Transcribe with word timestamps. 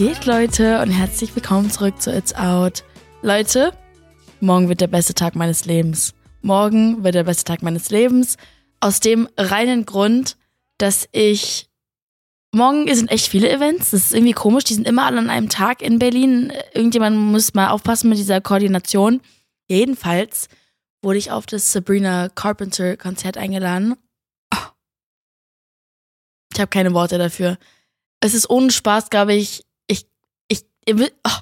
geht, 0.00 0.24
Leute? 0.24 0.80
Und 0.80 0.90
herzlich 0.90 1.36
willkommen 1.36 1.70
zurück 1.70 2.00
zu 2.00 2.10
It's 2.10 2.34
Out. 2.34 2.84
Leute, 3.20 3.74
morgen 4.40 4.70
wird 4.70 4.80
der 4.80 4.86
beste 4.86 5.12
Tag 5.12 5.36
meines 5.36 5.66
Lebens. 5.66 6.14
Morgen 6.40 7.04
wird 7.04 7.16
der 7.16 7.24
beste 7.24 7.44
Tag 7.44 7.60
meines 7.62 7.90
Lebens. 7.90 8.38
Aus 8.80 9.00
dem 9.00 9.28
reinen 9.36 9.84
Grund, 9.84 10.38
dass 10.78 11.06
ich. 11.12 11.68
Morgen 12.50 12.86
sind 12.94 13.10
echt 13.10 13.28
viele 13.28 13.50
Events. 13.50 13.90
Das 13.90 14.04
ist 14.04 14.14
irgendwie 14.14 14.32
komisch. 14.32 14.64
Die 14.64 14.72
sind 14.72 14.88
immer 14.88 15.04
alle 15.04 15.18
an 15.18 15.28
einem 15.28 15.50
Tag 15.50 15.82
in 15.82 15.98
Berlin. 15.98 16.50
Irgendjemand 16.72 17.18
muss 17.18 17.52
mal 17.52 17.68
aufpassen 17.68 18.08
mit 18.08 18.16
dieser 18.16 18.40
Koordination. 18.40 19.20
Jedenfalls 19.68 20.48
wurde 21.02 21.18
ich 21.18 21.30
auf 21.30 21.44
das 21.44 21.72
Sabrina 21.72 22.30
Carpenter 22.30 22.96
Konzert 22.96 23.36
eingeladen. 23.36 23.96
Ich 26.54 26.58
habe 26.58 26.70
keine 26.70 26.94
Worte 26.94 27.18
dafür. 27.18 27.58
Es 28.20 28.32
ist 28.32 28.48
ohne 28.48 28.70
Spaß, 28.70 29.10
glaube 29.10 29.34
ich. 29.34 29.66
Ihr 30.90 30.98
will, 30.98 31.12
oh, 31.22 31.38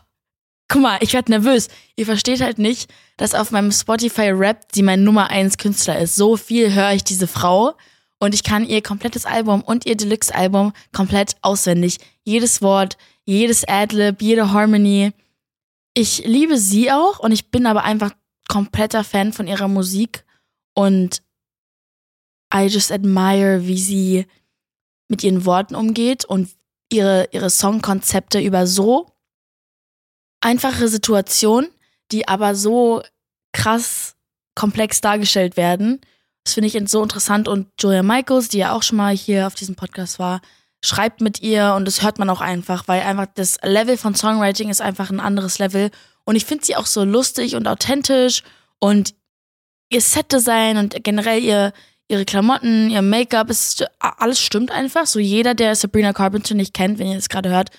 guck 0.69 0.83
mal, 0.83 0.99
ich 1.01 1.15
werde 1.15 1.31
nervös. 1.31 1.69
Ihr 1.97 2.05
versteht 2.05 2.43
halt 2.43 2.59
nicht, 2.59 2.93
dass 3.17 3.35
auf 3.35 3.51
meinem 3.51 3.73
Spotify 3.73 4.29
Rap 4.29 4.67
sie 4.75 4.83
mein 4.83 5.05
Nummer 5.05 5.31
1 5.31 5.57
Künstler 5.57 5.99
ist. 5.99 6.17
So 6.17 6.37
viel 6.37 6.75
höre 6.75 6.93
ich 6.93 7.03
diese 7.03 7.27
Frau 7.27 7.75
und 8.19 8.35
ich 8.35 8.43
kann 8.45 8.67
ihr 8.67 8.83
komplettes 8.83 9.25
Album 9.25 9.63
und 9.63 9.87
ihr 9.87 9.97
Deluxe-Album 9.97 10.75
komplett 10.93 11.37
auswendig. 11.41 11.97
Jedes 12.25 12.61
Wort, 12.61 12.99
jedes 13.25 13.67
Adlib, 13.67 14.21
jede 14.21 14.53
Harmony. 14.53 15.15
Ich 15.95 16.27
liebe 16.27 16.59
sie 16.59 16.93
auch 16.93 17.21
und 17.21 17.33
ich 17.33 17.51
bin 17.51 17.65
aber 17.65 17.85
einfach 17.85 18.13
kompletter 18.49 19.03
Fan 19.03 19.33
von 19.33 19.47
ihrer 19.47 19.69
Musik 19.69 20.27
und 20.75 21.23
I 22.55 22.67
just 22.67 22.93
admire, 22.93 23.67
wie 23.67 23.79
sie 23.79 24.27
mit 25.09 25.25
ihren 25.25 25.47
Worten 25.47 25.75
umgeht 25.75 26.27
und 26.27 26.51
ihre, 26.91 27.31
ihre 27.33 27.49
Songkonzepte 27.49 28.41
über 28.41 28.67
so 28.67 29.07
einfache 30.41 30.89
Situationen, 30.89 31.71
die 32.13 32.29
aber 32.29 32.55
so 32.55 33.03
krass 33.53 34.17
komplex 34.55 35.01
dargestellt 35.01 35.57
werden. 35.57 36.01
Das 36.45 36.55
finde 36.55 36.69
ich 36.69 36.91
so 36.91 37.03
interessant. 37.03 37.49
Und 37.49 37.69
Julia 37.81 38.03
Michaels, 38.03 38.49
die 38.49 38.59
ja 38.59 38.73
auch 38.73 38.83
schon 38.83 38.97
mal 38.97 39.15
hier 39.15 39.47
auf 39.47 39.55
diesem 39.55 39.75
Podcast 39.75 40.19
war, 40.19 40.41
schreibt 40.85 41.21
mit 41.21 41.43
ihr 41.43 41.75
und 41.77 41.85
das 41.85 42.03
hört 42.03 42.19
man 42.19 42.31
auch 42.31 42.41
einfach, 42.41 42.87
weil 42.87 43.03
einfach 43.03 43.27
das 43.35 43.59
Level 43.63 43.97
von 43.97 44.15
Songwriting 44.15 44.71
ist 44.71 44.81
einfach 44.81 45.11
ein 45.11 45.21
anderes 45.21 45.59
Level. 45.59 45.91
Und 46.25 46.37
ich 46.37 46.45
finde 46.45 46.65
sie 46.65 46.77
auch 46.77 46.87
so 46.87 47.05
lustig 47.05 47.57
und 47.57 47.67
authentisch 47.67 48.43
und 48.79 49.15
ihr 49.91 50.01
Setdesign 50.01 50.77
und 50.77 51.03
generell 51.03 51.43
ihr, 51.43 51.73
ihre 52.07 52.25
Klamotten, 52.25 52.91
ihr 52.91 53.03
Make-up, 53.03 53.51
alles 53.99 54.41
stimmt 54.41 54.71
einfach. 54.71 55.07
So 55.07 55.19
jeder, 55.19 55.55
der 55.55 55.75
Sabrina 55.75 56.13
Carpenter 56.13 56.55
nicht 56.55 56.75
kennt, 56.75 56.99
wenn 56.99 57.09
ihr 57.09 57.17
das 57.17 57.29
gerade 57.29 57.51
hört, 57.51 57.71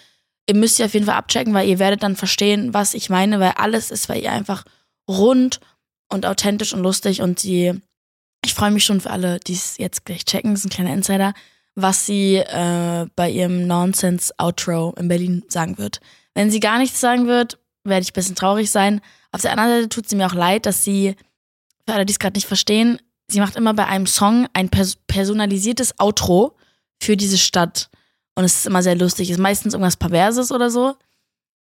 ihr 0.50 0.55
müsst 0.55 0.78
sie 0.78 0.83
auf 0.83 0.95
jeden 0.95 1.05
Fall 1.05 1.16
abchecken, 1.16 1.53
weil 1.53 1.69
ihr 1.69 1.78
werdet 1.78 2.02
dann 2.02 2.16
verstehen, 2.16 2.73
was 2.73 2.95
ich 2.95 3.11
meine, 3.11 3.39
weil 3.39 3.52
alles 3.52 3.92
ist 3.92 4.08
bei 4.08 4.19
ihr 4.19 4.31
einfach 4.31 4.64
rund 5.08 5.59
und 6.11 6.25
authentisch 6.25 6.73
und 6.73 6.81
lustig 6.81 7.22
und 7.22 7.39
sie, 7.39 7.80
ich 8.44 8.56
freue 8.56 8.72
mich 8.72 8.83
schon 8.83 9.00
für 9.00 9.11
alle, 9.11 9.39
die 9.39 9.53
es 9.53 9.78
jetzt 9.78 10.06
gleich 10.06 10.25
checken, 10.25 10.52
das 10.52 10.61
ist 10.61 10.66
ein 10.66 10.72
kleiner 10.72 10.94
Insider, 10.94 11.36
was 11.75 12.08
sie 12.08 12.38
äh, 12.38 13.06
bei 13.16 13.30
ihrem 13.30 13.67
Nonsense-Outro 13.67 14.95
in 14.97 15.08
Berlin 15.08 15.44
sagen 15.50 15.78
wird. 15.78 16.00
Wenn 16.33 16.50
sie 16.50 16.59
gar 16.59 16.80
nichts 16.80 17.00
sagen 17.00 17.28
wird, 17.28 17.59
werde 17.84 18.02
ich 18.02 18.09
ein 18.09 18.13
bisschen 18.13 18.36
traurig 18.36 18.72
sein. 18.72 19.02
Auf 19.31 19.41
der 19.41 19.52
anderen 19.52 19.69
Seite 19.69 19.89
tut 19.89 20.09
sie 20.09 20.16
mir 20.16 20.25
auch 20.25 20.34
leid, 20.34 20.66
dass 20.66 20.84
sie, 20.84 21.16
für 21.86 21.94
alle, 21.94 22.08
die 22.08 22.13
es 22.13 22.19
gerade 22.19 22.36
nicht 22.36 22.47
verstehen, 22.47 23.00
sie 23.28 23.39
macht 23.39 23.56
immer 23.56 23.75
bei 23.75 23.86
einem 23.86 24.08
Song 24.08 24.47
ein 24.53 24.69
pers 24.69 24.97
personalisiertes 25.06 26.00
Outro 26.00 26.58
für 27.00 27.16
diese 27.16 27.38
Stadt. 27.38 27.91
Und 28.40 28.45
es 28.45 28.59
ist 28.59 28.68
immer 28.68 28.82
sehr 28.82 28.95
lustig. 28.95 29.30
Es 29.30 29.36
ist 29.36 29.42
meistens 29.42 29.73
irgendwas 29.73 29.98
Perverses 29.98 30.54
oder 30.54 30.70
so. 30.70 30.95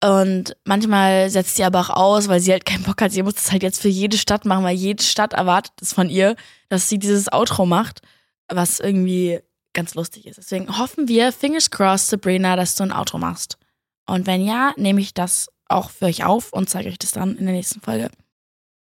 Und 0.04 0.58
manchmal 0.66 1.30
setzt 1.30 1.56
sie 1.56 1.64
aber 1.64 1.80
auch 1.80 1.90
aus, 1.90 2.28
weil 2.28 2.42
sie 2.42 2.52
halt 2.52 2.66
keinen 2.66 2.84
Bock 2.84 3.02
hat. 3.02 3.14
Sie 3.14 3.24
muss 3.24 3.36
das 3.36 3.54
halt 3.54 3.64
jetzt 3.64 3.82
für 3.82 3.88
jede 3.88 4.18
Stadt 4.18 4.44
machen, 4.44 4.66
weil 4.66 4.76
jede 4.76 5.02
Stadt 5.02 5.32
erwartet 5.32 5.72
es 5.80 5.94
von 5.94 6.10
ihr, 6.10 6.36
dass 6.68 6.90
sie 6.90 7.00
dieses 7.00 7.32
Outro 7.32 7.66
macht, 7.66 8.02
was 8.50 8.82
irgendwie 8.82 9.40
ganz 9.72 9.96
lustig 9.96 10.28
ist. 10.28 10.40
Deswegen 10.40 10.78
hoffen 10.78 11.08
wir, 11.08 11.32
fingers 11.32 11.72
crossed, 11.72 12.10
Sabrina, 12.10 12.58
dass 12.58 12.76
du 12.76 12.84
ein 12.84 12.92
Outro 12.92 13.18
machst. 13.18 13.58
Und 14.06 14.28
wenn 14.28 14.44
ja, 14.46 14.74
nehme 14.76 15.00
ich 15.00 15.14
das 15.14 15.48
auch 15.70 15.90
für 15.90 16.08
euch 16.08 16.26
auf 16.26 16.52
und 16.52 16.70
zeige 16.70 16.90
euch 16.90 17.00
das 17.00 17.12
dann 17.12 17.38
in 17.38 17.46
der 17.46 17.56
nächsten 17.56 17.80
Folge. 17.80 18.10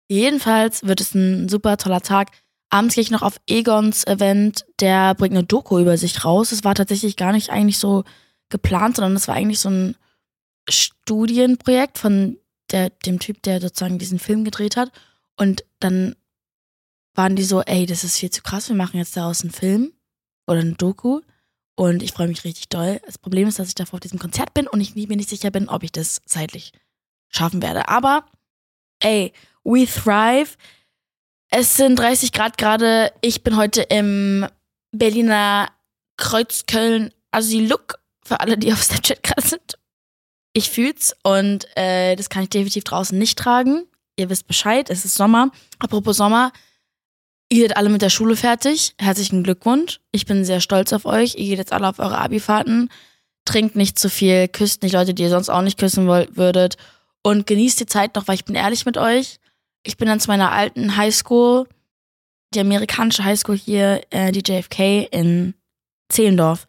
Jedenfalls 0.08 0.84
wird 0.84 1.02
es 1.02 1.14
ein 1.14 1.50
super 1.50 1.76
toller 1.76 2.00
Tag. 2.00 2.30
Abends 2.74 2.96
gehe 2.96 3.02
ich 3.02 3.12
noch 3.12 3.22
auf 3.22 3.40
Egons 3.46 4.04
Event, 4.04 4.66
der 4.80 5.14
bringt 5.14 5.36
eine 5.36 5.44
Doku 5.44 5.78
über 5.78 5.96
sich 5.96 6.24
raus. 6.24 6.50
Es 6.50 6.64
war 6.64 6.74
tatsächlich 6.74 7.16
gar 7.16 7.30
nicht 7.30 7.50
eigentlich 7.50 7.78
so 7.78 8.02
geplant, 8.48 8.96
sondern 8.96 9.14
es 9.14 9.28
war 9.28 9.36
eigentlich 9.36 9.60
so 9.60 9.70
ein 9.70 9.94
Studienprojekt 10.68 11.98
von 11.98 12.36
der, 12.72 12.90
dem 12.90 13.20
Typ, 13.20 13.44
der 13.44 13.60
sozusagen 13.60 14.00
diesen 14.00 14.18
Film 14.18 14.42
gedreht 14.42 14.76
hat. 14.76 14.90
Und 15.36 15.64
dann 15.78 16.16
waren 17.14 17.36
die 17.36 17.44
so, 17.44 17.62
ey, 17.62 17.86
das 17.86 18.02
ist 18.02 18.18
viel 18.18 18.30
zu 18.30 18.42
krass, 18.42 18.68
wir 18.68 18.74
machen 18.74 18.96
jetzt 18.96 19.16
daraus 19.16 19.42
einen 19.42 19.52
Film 19.52 19.92
oder 20.48 20.58
eine 20.58 20.72
Doku. 20.72 21.20
Und 21.76 22.02
ich 22.02 22.10
freue 22.10 22.26
mich 22.26 22.42
richtig 22.42 22.70
doll. 22.70 23.00
Das 23.06 23.18
Problem 23.18 23.46
ist, 23.46 23.60
dass 23.60 23.68
ich 23.68 23.76
davor 23.76 23.98
auf 23.98 24.00
diesem 24.00 24.18
Konzert 24.18 24.52
bin 24.52 24.66
und 24.66 24.80
ich 24.80 24.96
mir 24.96 25.16
nicht 25.16 25.28
sicher 25.28 25.52
bin, 25.52 25.68
ob 25.68 25.84
ich 25.84 25.92
das 25.92 26.22
zeitlich 26.26 26.72
schaffen 27.28 27.62
werde. 27.62 27.88
Aber, 27.88 28.26
ey, 28.98 29.32
we 29.62 29.86
thrive. 29.86 30.56
Es 31.56 31.76
sind 31.76 31.96
30 31.96 32.32
Grad 32.32 32.58
gerade. 32.58 33.12
Ich 33.20 33.44
bin 33.44 33.56
heute 33.56 33.82
im 33.82 34.44
Berliner 34.90 35.68
Kreuzköln 36.16 37.14
Asyl-Look 37.30 38.00
für 38.24 38.40
alle, 38.40 38.58
die 38.58 38.72
auf 38.72 38.82
Snapchat 38.82 39.22
gerade 39.22 39.46
sind. 39.46 39.78
Ich 40.52 40.68
fühl's 40.68 41.14
und 41.22 41.68
äh, 41.76 42.16
das 42.16 42.28
kann 42.28 42.42
ich 42.42 42.48
definitiv 42.48 42.82
draußen 42.82 43.16
nicht 43.16 43.38
tragen. 43.38 43.86
Ihr 44.16 44.30
wisst 44.30 44.48
Bescheid, 44.48 44.90
es 44.90 45.04
ist 45.04 45.14
Sommer. 45.14 45.52
Apropos 45.78 46.16
Sommer, 46.16 46.50
Ihr 47.50 47.68
seid 47.68 47.76
alle 47.76 47.88
mit 47.88 48.02
der 48.02 48.10
Schule 48.10 48.34
fertig. 48.34 48.94
Herzlichen 48.98 49.44
Glückwunsch. 49.44 50.00
Ich 50.10 50.26
bin 50.26 50.44
sehr 50.44 50.60
stolz 50.60 50.92
auf 50.92 51.04
euch. 51.04 51.36
Ihr 51.36 51.50
geht 51.50 51.58
jetzt 51.58 51.72
alle 51.72 51.86
auf 51.86 52.00
eure 52.00 52.18
Abifahrten. 52.18 52.90
Trinkt 53.44 53.76
nicht 53.76 53.96
zu 53.96 54.10
viel, 54.10 54.48
küsst 54.48 54.82
nicht 54.82 54.94
Leute, 54.94 55.14
die 55.14 55.22
ihr 55.22 55.30
sonst 55.30 55.50
auch 55.50 55.62
nicht 55.62 55.78
küssen 55.78 56.08
würdet. 56.08 56.78
Und 57.22 57.46
genießt 57.46 57.78
die 57.78 57.86
Zeit 57.86 58.16
noch, 58.16 58.26
weil 58.26 58.34
ich 58.34 58.44
bin 58.44 58.56
ehrlich 58.56 58.86
mit 58.86 58.98
euch. 58.98 59.38
Ich 59.84 59.96
bin 59.96 60.08
dann 60.08 60.20
zu 60.20 60.28
meiner 60.28 60.50
alten 60.50 60.96
Highschool, 60.96 61.68
die 62.54 62.60
amerikanische 62.60 63.24
Highschool 63.24 63.56
hier, 63.56 64.02
äh, 64.10 64.32
die 64.32 64.42
JFK 64.44 65.08
in 65.10 65.54
Zehlendorf. 66.08 66.66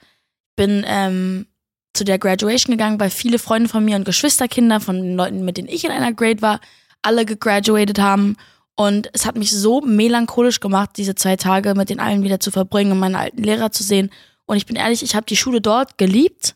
Bin 0.56 0.86
ähm, 0.88 1.48
zu 1.94 2.04
der 2.04 2.20
Graduation 2.20 2.74
gegangen, 2.74 3.00
weil 3.00 3.10
viele 3.10 3.40
Freunde 3.40 3.70
von 3.70 3.84
mir 3.84 3.96
und 3.96 4.06
Geschwisterkinder 4.06 4.80
von 4.80 4.98
den 5.02 5.16
Leuten, 5.16 5.46
mit 5.46 5.58
denen 5.58 5.70
ich 5.70 5.86
in 5.86 5.92
einer 5.92 6.14
Grade 6.14 6.42
war, 6.42 6.60
alle 7.02 7.26
gegraduated 7.26 8.00
haben. 8.00 8.36
Und 8.76 9.10
es 9.14 9.26
hat 9.26 9.38
mich 9.38 9.52
so 9.52 9.80
melancholisch 9.82 10.60
gemacht, 10.60 10.92
diese 10.98 11.16
zwei 11.16 11.38
Tage 11.38 11.76
mit 11.76 11.90
den 11.90 12.02
allen 12.02 12.24
wieder 12.24 12.42
zu 12.42 12.52
verbringen 12.52 12.92
und 12.92 13.00
meine 13.00 13.18
alten 13.18 13.42
Lehrer 13.42 13.72
zu 13.72 13.84
sehen. 13.84 14.12
Und 14.46 14.58
ich 14.58 14.66
bin 14.66 14.76
ehrlich, 14.76 15.02
ich 15.02 15.16
habe 15.16 15.26
die 15.26 15.38
Schule 15.38 15.62
dort 15.62 15.98
geliebt 15.98 16.56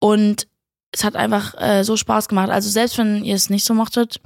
und 0.00 0.48
es 0.90 1.04
hat 1.04 1.16
einfach 1.16 1.54
äh, 1.60 1.84
so 1.84 1.96
Spaß 1.96 2.28
gemacht. 2.28 2.50
Also 2.50 2.68
selbst 2.68 2.98
wenn 2.98 3.24
ihr 3.24 3.36
es 3.36 3.50
nicht 3.50 3.64
so 3.64 3.74
mochtet, 3.74 4.20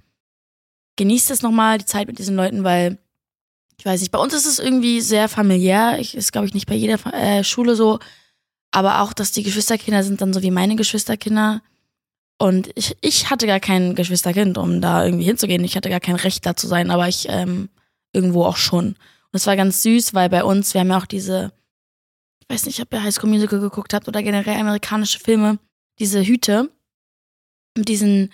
genießt 0.98 1.30
es 1.30 1.40
nochmal, 1.40 1.78
die 1.78 1.86
Zeit 1.86 2.08
mit 2.08 2.18
diesen 2.18 2.36
Leuten, 2.36 2.64
weil 2.64 2.98
ich 3.78 3.86
weiß 3.86 4.00
nicht, 4.00 4.10
bei 4.10 4.18
uns 4.18 4.34
ist 4.34 4.46
es 4.46 4.58
irgendwie 4.58 5.00
sehr 5.00 5.28
familiär. 5.28 5.98
Ich, 6.00 6.16
ist, 6.16 6.32
glaube 6.32 6.46
ich, 6.46 6.54
nicht 6.54 6.66
bei 6.66 6.74
jeder 6.74 6.98
äh, 7.14 7.44
Schule 7.44 7.76
so. 7.76 8.00
Aber 8.72 9.00
auch, 9.00 9.12
dass 9.12 9.32
die 9.32 9.44
Geschwisterkinder 9.44 10.02
sind 10.02 10.20
dann 10.20 10.32
so 10.32 10.42
wie 10.42 10.50
meine 10.50 10.76
Geschwisterkinder. 10.76 11.62
Und 12.38 12.70
ich, 12.74 12.96
ich 13.00 13.30
hatte 13.30 13.46
gar 13.46 13.60
kein 13.60 13.94
Geschwisterkind, 13.94 14.58
um 14.58 14.80
da 14.80 15.04
irgendwie 15.04 15.24
hinzugehen. 15.24 15.64
Ich 15.64 15.76
hatte 15.76 15.90
gar 15.90 16.00
kein 16.00 16.16
Recht 16.16 16.44
da 16.44 16.56
zu 16.56 16.66
sein, 16.66 16.90
aber 16.90 17.08
ich 17.08 17.26
ähm, 17.28 17.68
irgendwo 18.12 18.44
auch 18.44 18.56
schon. 18.56 18.88
Und 18.88 19.34
es 19.34 19.46
war 19.46 19.56
ganz 19.56 19.82
süß, 19.82 20.12
weil 20.12 20.28
bei 20.28 20.42
uns, 20.42 20.74
wir 20.74 20.80
haben 20.80 20.90
ja 20.90 20.98
auch 20.98 21.06
diese, 21.06 21.52
ich 22.40 22.48
weiß 22.48 22.66
nicht, 22.66 22.80
ob 22.80 22.92
ihr 22.92 23.02
High 23.02 23.14
School 23.14 23.30
Musical 23.30 23.60
geguckt 23.60 23.94
habt 23.94 24.08
oder 24.08 24.22
generell 24.22 24.58
amerikanische 24.58 25.20
Filme, 25.20 25.58
diese 26.00 26.22
Hüte 26.24 26.70
mit 27.76 27.88
diesen 27.88 28.32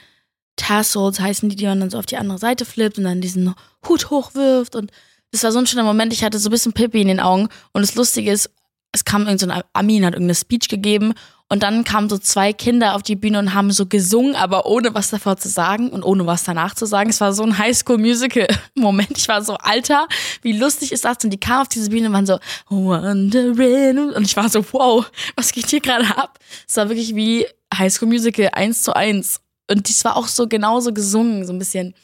Tassels 0.57 1.21
heißen 1.21 1.49
die, 1.49 1.57
die 1.57 1.67
man 1.67 1.81
dann 1.81 1.91
so 1.91 1.99
auf 1.99 2.07
die 2.07 2.17
andere 2.17 2.39
Seite 2.39 2.65
flippt 2.65 2.99
und 2.99 3.05
dann 3.05 3.21
diesen 3.21 3.55
Hut 3.89 4.11
hochwirft. 4.11 4.77
Und 4.77 4.91
das 5.33 5.43
war 5.43 5.53
so 5.53 5.59
ein 5.59 5.67
schöner 5.67 5.85
Moment. 5.85 6.13
Ich 6.13 6.25
hatte 6.25 6.39
so 6.39 6.49
ein 6.49 6.53
bisschen 6.53 6.73
Pippi 6.73 7.01
in 7.01 7.09
den 7.09 7.21
Augen. 7.21 7.49
Und 7.73 7.83
das 7.83 7.95
Lustige 7.95 8.31
ist, 8.31 8.51
es 8.93 9.05
kam 9.05 9.27
irgendein 9.27 9.59
so 9.59 9.63
Amin, 9.73 10.05
hat 10.05 10.15
irgendeine 10.15 10.37
Speech 10.37 10.69
gegeben 10.69 11.15
und 11.51 11.63
dann 11.63 11.85
kamen 11.85 12.09
so 12.09 12.17
zwei 12.17 12.53
Kinder 12.53 12.95
auf 12.95 13.03
die 13.03 13.17
Bühne 13.17 13.39
und 13.39 13.55
haben 13.55 13.71
so 13.71 13.87
gesungen, 13.87 14.35
aber 14.35 14.67
ohne 14.67 14.95
was 14.95 15.11
davor 15.11 15.37
zu 15.37 15.49
sagen 15.49 15.91
und 15.91 16.03
ohne 16.03 16.27
was 16.27 16.45
danach 16.45 16.75
zu 16.75 16.87
sagen. 16.87 17.11
Es 17.11 17.21
war 17.21 17.33
so 17.33 17.43
ein 17.43 17.59
Highschool-Musical-Moment. 17.59 19.19
Ich 19.19 19.29
war 19.29 19.43
so, 19.43 19.55
Alter, 19.59 20.09
wie 20.43 20.53
lustig 20.53 20.91
ist 20.91 21.05
das? 21.05 21.19
Und 21.23 21.31
die 21.31 21.39
kamen 21.39 21.63
auf 21.63 21.69
diese 21.69 21.91
Bühne 21.91 22.09
und 22.09 22.13
waren 22.15 22.27
so, 22.27 22.39
Wondering. 22.69 24.11
Und 24.15 24.25
ich 24.25 24.37
war 24.37 24.49
so, 24.49 24.65
wow, 24.73 25.09
was 25.37 25.53
geht 25.53 25.69
hier 25.69 25.81
gerade 25.81 26.07
ab? 26.17 26.39
Es 26.67 26.77
war 26.77 26.89
wirklich 26.89 27.15
wie 27.15 27.47
Highschool-Musical 27.77 28.51
eins 28.53 28.83
zu 28.83 28.97
eins. 28.97 29.41
Und 29.71 29.89
dies 29.89 30.05
war 30.05 30.17
auch 30.17 30.29
so 30.29 30.47
genauso 30.47 30.93
gesungen, 30.93 31.47
so 31.47 31.53
ein 31.53 31.59
bisschen 31.59 31.95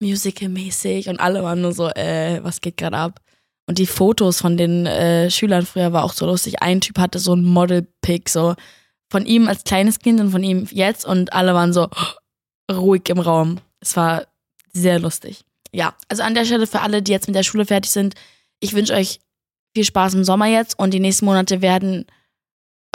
Musical-mäßig. 0.00 1.08
Und 1.08 1.20
alle 1.20 1.42
waren 1.42 1.60
nur 1.60 1.72
so, 1.72 1.88
äh, 1.88 2.42
was 2.42 2.60
geht 2.60 2.76
gerade 2.76 2.96
ab? 2.96 3.20
Und 3.66 3.78
die 3.78 3.86
Fotos 3.86 4.40
von 4.40 4.56
den 4.56 4.86
äh, 4.86 5.30
Schülern 5.30 5.66
früher 5.66 5.92
war 5.92 6.04
auch 6.04 6.12
so 6.12 6.26
lustig. 6.26 6.62
Ein 6.62 6.80
Typ 6.80 6.98
hatte 6.98 7.18
so 7.18 7.34
ein 7.34 7.44
Model-Pick, 7.44 8.28
so 8.28 8.54
von 9.10 9.26
ihm 9.26 9.48
als 9.48 9.64
kleines 9.64 9.98
Kind 9.98 10.20
und 10.20 10.30
von 10.30 10.42
ihm 10.42 10.66
jetzt 10.70 11.04
und 11.04 11.32
alle 11.32 11.54
waren 11.54 11.72
so 11.72 11.88
ruhig 12.70 13.08
im 13.08 13.18
Raum. 13.18 13.58
Es 13.80 13.96
war 13.96 14.26
sehr 14.72 14.98
lustig. 14.98 15.44
Ja, 15.72 15.94
also 16.08 16.22
an 16.22 16.34
der 16.34 16.44
Stelle 16.44 16.66
für 16.66 16.80
alle, 16.80 17.02
die 17.02 17.12
jetzt 17.12 17.26
mit 17.26 17.36
der 17.36 17.42
Schule 17.42 17.66
fertig 17.66 17.90
sind, 17.90 18.14
ich 18.60 18.72
wünsche 18.74 18.94
euch 18.94 19.20
viel 19.74 19.84
Spaß 19.84 20.14
im 20.14 20.24
Sommer 20.24 20.46
jetzt 20.46 20.78
und 20.78 20.92
die 20.92 21.00
nächsten 21.00 21.26
Monate 21.26 21.60
werden 21.62 22.06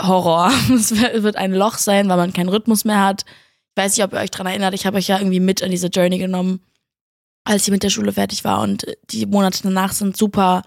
Horror. 0.02 0.52
Es 0.74 0.90
wird 0.94 1.36
ein 1.36 1.52
Loch 1.52 1.78
sein, 1.78 2.08
weil 2.08 2.16
man 2.16 2.32
keinen 2.32 2.48
Rhythmus 2.48 2.84
mehr 2.84 3.02
hat. 3.02 3.24
Weiß 3.76 3.96
nicht, 3.96 4.04
ob 4.04 4.12
ihr 4.12 4.20
euch 4.20 4.30
daran 4.30 4.46
erinnert, 4.46 4.74
ich 4.74 4.86
habe 4.86 4.98
euch 4.98 5.08
ja 5.08 5.18
irgendwie 5.18 5.40
mit 5.40 5.62
an 5.62 5.70
diese 5.70 5.88
Journey 5.88 6.18
genommen, 6.18 6.60
als 7.44 7.64
ich 7.64 7.70
mit 7.70 7.82
der 7.82 7.90
Schule 7.90 8.12
fertig 8.12 8.44
war 8.44 8.60
und 8.60 8.86
die 9.10 9.26
Monate 9.26 9.62
danach 9.62 9.92
sind 9.92 10.16
super 10.16 10.62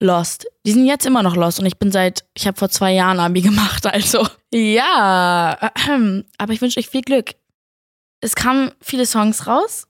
lost. 0.00 0.46
Die 0.64 0.72
sind 0.72 0.86
jetzt 0.86 1.06
immer 1.06 1.22
noch 1.22 1.36
lost 1.36 1.58
und 1.58 1.66
ich 1.66 1.78
bin 1.78 1.90
seit, 1.90 2.24
ich 2.34 2.46
habe 2.46 2.58
vor 2.58 2.68
zwei 2.68 2.92
Jahren 2.92 3.20
Abi 3.20 3.40
gemacht, 3.42 3.86
also 3.86 4.26
ja. 4.52 5.58
Aber 6.38 6.52
ich 6.52 6.60
wünsche 6.60 6.78
euch 6.80 6.88
viel 6.88 7.02
Glück. 7.02 7.34
Es 8.20 8.34
kamen 8.34 8.72
viele 8.80 9.06
Songs 9.06 9.46
raus, 9.46 9.86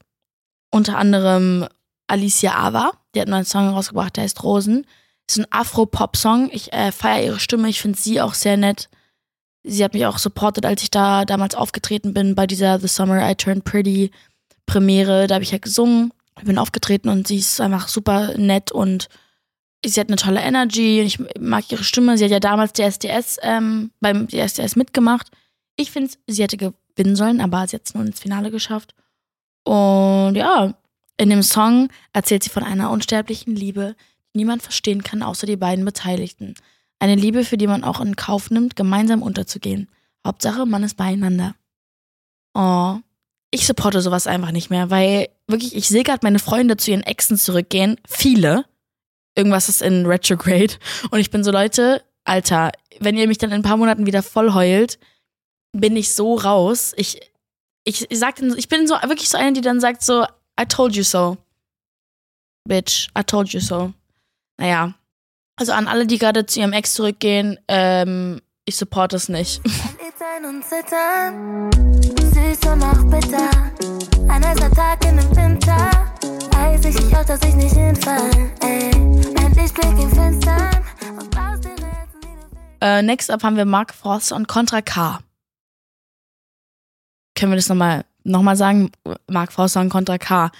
unter 0.70 0.98
anderem 0.98 1.68
Alicia 2.06 2.56
Ava, 2.56 2.92
die 3.14 3.20
hat 3.20 3.28
einen 3.28 3.36
neuen 3.36 3.44
Song 3.44 3.68
rausgebracht, 3.68 4.16
der 4.16 4.24
heißt 4.24 4.42
Rosen. 4.42 4.86
Ist 5.28 5.38
ein 5.38 5.46
Afro-Pop-Song. 5.50 6.50
Ich 6.52 6.72
äh, 6.72 6.92
feiere 6.92 7.24
ihre 7.24 7.40
Stimme, 7.40 7.68
ich 7.68 7.80
finde 7.80 7.98
sie 7.98 8.20
auch 8.20 8.34
sehr 8.34 8.56
nett. 8.56 8.90
Sie 9.66 9.82
hat 9.82 9.94
mich 9.94 10.04
auch 10.04 10.18
supportet, 10.18 10.66
als 10.66 10.82
ich 10.82 10.90
da 10.90 11.24
damals 11.24 11.54
aufgetreten 11.54 12.12
bin 12.12 12.34
bei 12.34 12.46
dieser 12.46 12.78
The 12.78 12.86
Summer 12.86 13.30
I 13.30 13.34
Turned 13.34 13.64
Pretty 13.64 14.10
Premiere. 14.66 15.26
Da 15.26 15.36
habe 15.36 15.44
ich 15.44 15.52
ja 15.52 15.58
gesungen, 15.58 16.12
ich 16.38 16.44
bin 16.44 16.58
aufgetreten 16.58 17.08
und 17.08 17.26
sie 17.26 17.38
ist 17.38 17.60
einfach 17.60 17.88
super 17.88 18.36
nett 18.36 18.72
und 18.72 19.08
sie 19.84 19.98
hat 19.98 20.08
eine 20.08 20.16
tolle 20.16 20.40
Energy. 20.40 21.00
Ich 21.00 21.18
mag 21.40 21.70
ihre 21.72 21.84
Stimme. 21.84 22.18
Sie 22.18 22.24
hat 22.24 22.30
ja 22.30 22.40
damals 22.40 22.74
die 22.74 22.82
SDS 22.82 23.38
ähm, 23.42 23.90
beim 24.00 24.28
SDS 24.28 24.76
mitgemacht. 24.76 25.30
Ich 25.76 25.90
finde, 25.90 26.12
sie 26.26 26.42
hätte 26.42 26.56
gewinnen 26.56 27.16
sollen, 27.16 27.40
aber 27.40 27.66
sie 27.66 27.76
hat 27.76 27.86
es 27.86 27.94
nur 27.94 28.04
ins 28.04 28.20
Finale 28.20 28.50
geschafft. 28.50 28.94
Und 29.64 30.34
ja, 30.34 30.74
in 31.16 31.30
dem 31.30 31.42
Song 31.42 31.88
erzählt 32.12 32.42
sie 32.42 32.50
von 32.50 32.64
einer 32.64 32.90
unsterblichen 32.90 33.56
Liebe, 33.56 33.96
die 34.34 34.38
niemand 34.38 34.62
verstehen 34.62 35.02
kann, 35.02 35.22
außer 35.22 35.46
die 35.46 35.56
beiden 35.56 35.84
Beteiligten. 35.84 36.54
Eine 37.04 37.16
Liebe, 37.16 37.44
für 37.44 37.58
die 37.58 37.66
man 37.66 37.84
auch 37.84 38.00
in 38.00 38.16
Kauf 38.16 38.50
nimmt, 38.50 38.76
gemeinsam 38.76 39.20
unterzugehen. 39.20 39.90
Hauptsache, 40.26 40.64
man 40.64 40.82
ist 40.84 40.96
beieinander. 40.96 41.54
Oh, 42.54 42.96
ich 43.50 43.66
supporte 43.66 44.00
sowas 44.00 44.26
einfach 44.26 44.52
nicht 44.52 44.70
mehr, 44.70 44.88
weil 44.88 45.28
wirklich, 45.46 45.76
ich 45.76 45.86
sehe 45.86 46.02
gerade 46.02 46.20
meine 46.22 46.38
Freunde 46.38 46.78
zu 46.78 46.92
ihren 46.92 47.02
Exen 47.02 47.36
zurückgehen. 47.36 48.00
Viele 48.08 48.64
irgendwas 49.36 49.68
ist 49.68 49.82
in 49.82 50.06
Retrograde. 50.06 50.76
Und 51.10 51.18
ich 51.18 51.30
bin 51.30 51.44
so, 51.44 51.50
Leute, 51.50 52.02
Alter, 52.24 52.72
wenn 53.00 53.18
ihr 53.18 53.28
mich 53.28 53.36
dann 53.36 53.50
in 53.50 53.56
ein 53.56 53.62
paar 53.62 53.76
Monaten 53.76 54.06
wieder 54.06 54.22
voll 54.22 54.54
heult, 54.54 54.98
bin 55.72 55.96
ich 55.96 56.14
so 56.14 56.36
raus. 56.36 56.94
Ich, 56.96 57.20
ich, 57.84 58.10
ich, 58.10 58.18
sag, 58.18 58.40
ich 58.40 58.68
bin 58.70 58.86
so 58.86 58.94
wirklich 58.94 59.28
so 59.28 59.36
eine, 59.36 59.52
die 59.52 59.60
dann 59.60 59.78
sagt 59.78 60.02
so, 60.02 60.24
I 60.58 60.64
told 60.66 60.96
you 60.96 61.02
so. 61.02 61.36
Bitch, 62.66 63.10
I 63.14 63.22
told 63.22 63.50
you 63.50 63.60
so. 63.60 63.92
Naja. 64.56 64.94
Also 65.56 65.72
an 65.72 65.86
alle, 65.88 66.06
die 66.06 66.18
gerade 66.18 66.46
zu 66.46 66.60
ihrem 66.60 66.72
Ex 66.72 66.94
zurückgehen, 66.94 67.58
ähm, 67.68 68.40
ich 68.64 68.76
support 68.76 69.12
es 69.12 69.28
nicht. 69.28 69.60
und 70.44 70.64
zittern, 70.64 71.70
süß 72.02 72.72
und 72.72 72.82
auch 72.82 73.04
bitter. 73.04 73.50
Ein 74.28 74.44
heißer 74.44 74.70
Tag 74.72 75.04
in 75.06 75.16
den 75.16 75.36
Winter, 75.36 75.90
weiß 76.50 76.84
ich, 76.86 76.96
ich 76.96 77.16
auch, 77.16 77.24
dass 77.24 77.40
ich 77.42 77.54
nicht 77.54 77.74
hinfall, 77.74 78.30
ey. 78.62 78.94
Äh, 82.84 83.00
next 83.00 83.30
up 83.30 83.42
haben 83.42 83.56
wir 83.56 83.64
Mark 83.64 83.94
Frost 83.94 84.30
und 84.30 84.46
Contra 84.46 84.82
K. 84.82 85.20
Können 87.34 87.52
wir 87.52 87.56
das 87.56 87.70
nochmal 87.70 88.04
noch 88.24 88.42
mal 88.42 88.56
sagen? 88.56 88.92
Mark 89.26 89.54
Frost 89.54 89.78
und 89.78 89.88
Contra 89.88 90.18
K. 90.18 90.50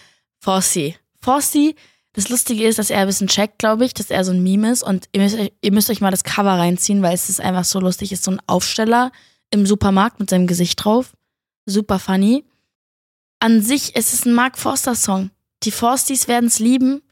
Frosty. 0.40 0.96
Frosty, 1.20 1.76
das 2.14 2.28
Lustige 2.28 2.66
ist, 2.66 2.78
dass 2.78 2.90
er 2.90 3.00
ein 3.00 3.06
bisschen 3.06 3.28
checkt, 3.28 3.58
glaube 3.58 3.84
ich, 3.84 3.94
dass 3.94 4.10
er 4.10 4.24
so 4.24 4.32
ein 4.32 4.42
Meme 4.42 4.70
ist. 4.70 4.82
Und 4.82 5.06
ihr 5.12 5.20
müsst, 5.20 5.38
ihr 5.60 5.72
müsst 5.72 5.90
euch 5.90 6.00
mal 6.00 6.10
das 6.10 6.24
Cover 6.24 6.52
reinziehen, 6.52 7.02
weil 7.02 7.14
es 7.14 7.28
ist 7.28 7.40
einfach 7.40 7.64
so 7.64 7.80
lustig. 7.80 8.12
Es 8.12 8.20
ist 8.20 8.24
so 8.24 8.30
ein 8.30 8.42
Aufsteller 8.46 9.12
im 9.50 9.66
Supermarkt 9.66 10.20
mit 10.20 10.30
seinem 10.30 10.46
Gesicht 10.46 10.82
drauf. 10.84 11.12
Super 11.66 11.98
funny. 11.98 12.44
An 13.40 13.60
sich 13.60 13.94
ist 13.94 14.14
es 14.14 14.24
ein 14.24 14.32
Mark 14.32 14.58
Forster 14.58 14.94
Song. 14.94 15.30
Die 15.64 15.70
Forsties 15.70 16.28
werden 16.28 16.46
es 16.46 16.58
lieben 16.58 17.02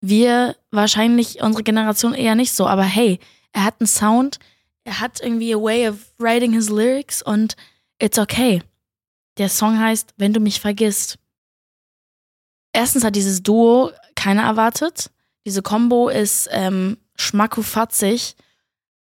wir 0.00 0.56
wahrscheinlich 0.70 1.42
unsere 1.42 1.62
Generation 1.62 2.14
eher 2.14 2.34
nicht 2.34 2.52
so, 2.52 2.66
aber 2.66 2.82
hey, 2.82 3.18
er 3.52 3.64
hat 3.64 3.80
einen 3.80 3.86
Sound, 3.86 4.38
er 4.84 5.00
hat 5.00 5.20
irgendwie 5.20 5.54
a 5.54 5.58
way 5.58 5.88
of 5.88 5.96
writing 6.18 6.52
his 6.52 6.70
lyrics 6.70 7.22
und 7.22 7.56
it's 7.98 8.18
okay. 8.18 8.62
Der 9.38 9.48
Song 9.48 9.78
heißt 9.78 10.14
Wenn 10.16 10.32
du 10.32 10.40
mich 10.40 10.60
vergisst. 10.60 11.18
Erstens 12.72 13.04
hat 13.04 13.16
dieses 13.16 13.42
Duo 13.42 13.90
keiner 14.14 14.42
erwartet. 14.42 15.10
Diese 15.46 15.62
Combo 15.62 16.08
ist 16.08 16.48
ähm, 16.52 16.98
schmackofatzig. 17.16 18.36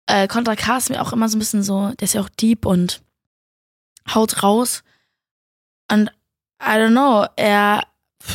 Äh, 0.06 0.26
Contra 0.28 0.56
K 0.56 0.78
ist 0.78 0.90
mir 0.90 1.02
auch 1.02 1.12
immer 1.12 1.28
so 1.28 1.36
ein 1.36 1.38
bisschen 1.38 1.62
so, 1.62 1.92
der 1.98 2.04
ist 2.04 2.14
ja 2.14 2.20
auch 2.20 2.28
deep 2.28 2.66
und 2.66 3.02
haut 4.12 4.42
raus. 4.42 4.82
Und 5.90 6.10
I 6.60 6.76
don't 6.76 6.90
know, 6.90 7.26
er 7.36 7.84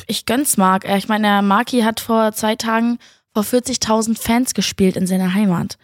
ich 0.07 0.25
gönn's 0.25 0.57
Mark. 0.57 0.87
Ich 0.87 1.07
meine, 1.07 1.27
der 1.27 1.41
Marky 1.41 1.81
hat 1.81 1.99
vor 1.99 2.33
zwei 2.33 2.55
Tagen 2.55 2.99
vor 3.33 3.43
40.000 3.43 4.19
Fans 4.19 4.53
gespielt 4.53 4.97
in 4.97 5.07
seiner 5.07 5.33
Heimat. 5.33 5.77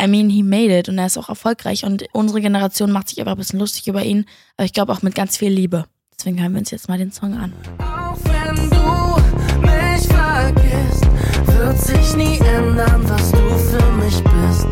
I 0.00 0.06
mean, 0.06 0.30
he 0.30 0.42
made 0.42 0.76
it 0.76 0.88
und 0.88 0.98
er 0.98 1.06
ist 1.06 1.18
auch 1.18 1.28
erfolgreich 1.28 1.84
und 1.84 2.04
unsere 2.12 2.40
Generation 2.40 2.90
macht 2.90 3.08
sich 3.08 3.20
aber 3.20 3.32
ein 3.32 3.36
bisschen 3.36 3.58
lustig 3.58 3.88
über 3.88 4.02
ihn, 4.04 4.26
aber 4.56 4.64
ich 4.64 4.72
glaube 4.72 4.92
auch 4.92 5.02
mit 5.02 5.14
ganz 5.14 5.36
viel 5.36 5.50
Liebe. 5.50 5.86
Deswegen 6.22 6.40
hören 6.40 6.52
wir 6.52 6.60
uns 6.60 6.70
jetzt 6.70 6.88
mal 6.88 6.98
den 6.98 7.10
Song 7.10 7.34
an. 7.34 7.52
Auch 7.78 8.16
wenn 8.22 8.54
du 8.70 9.60
mich 9.60 10.06
vergisst, 10.06 11.04
wird 11.46 11.80
sich 11.80 12.16
nie 12.16 12.38
ändern, 12.38 13.02
was 13.08 13.32
du 13.32 13.38
für 13.58 13.92
mich 13.94 14.22
bist. 14.22 14.68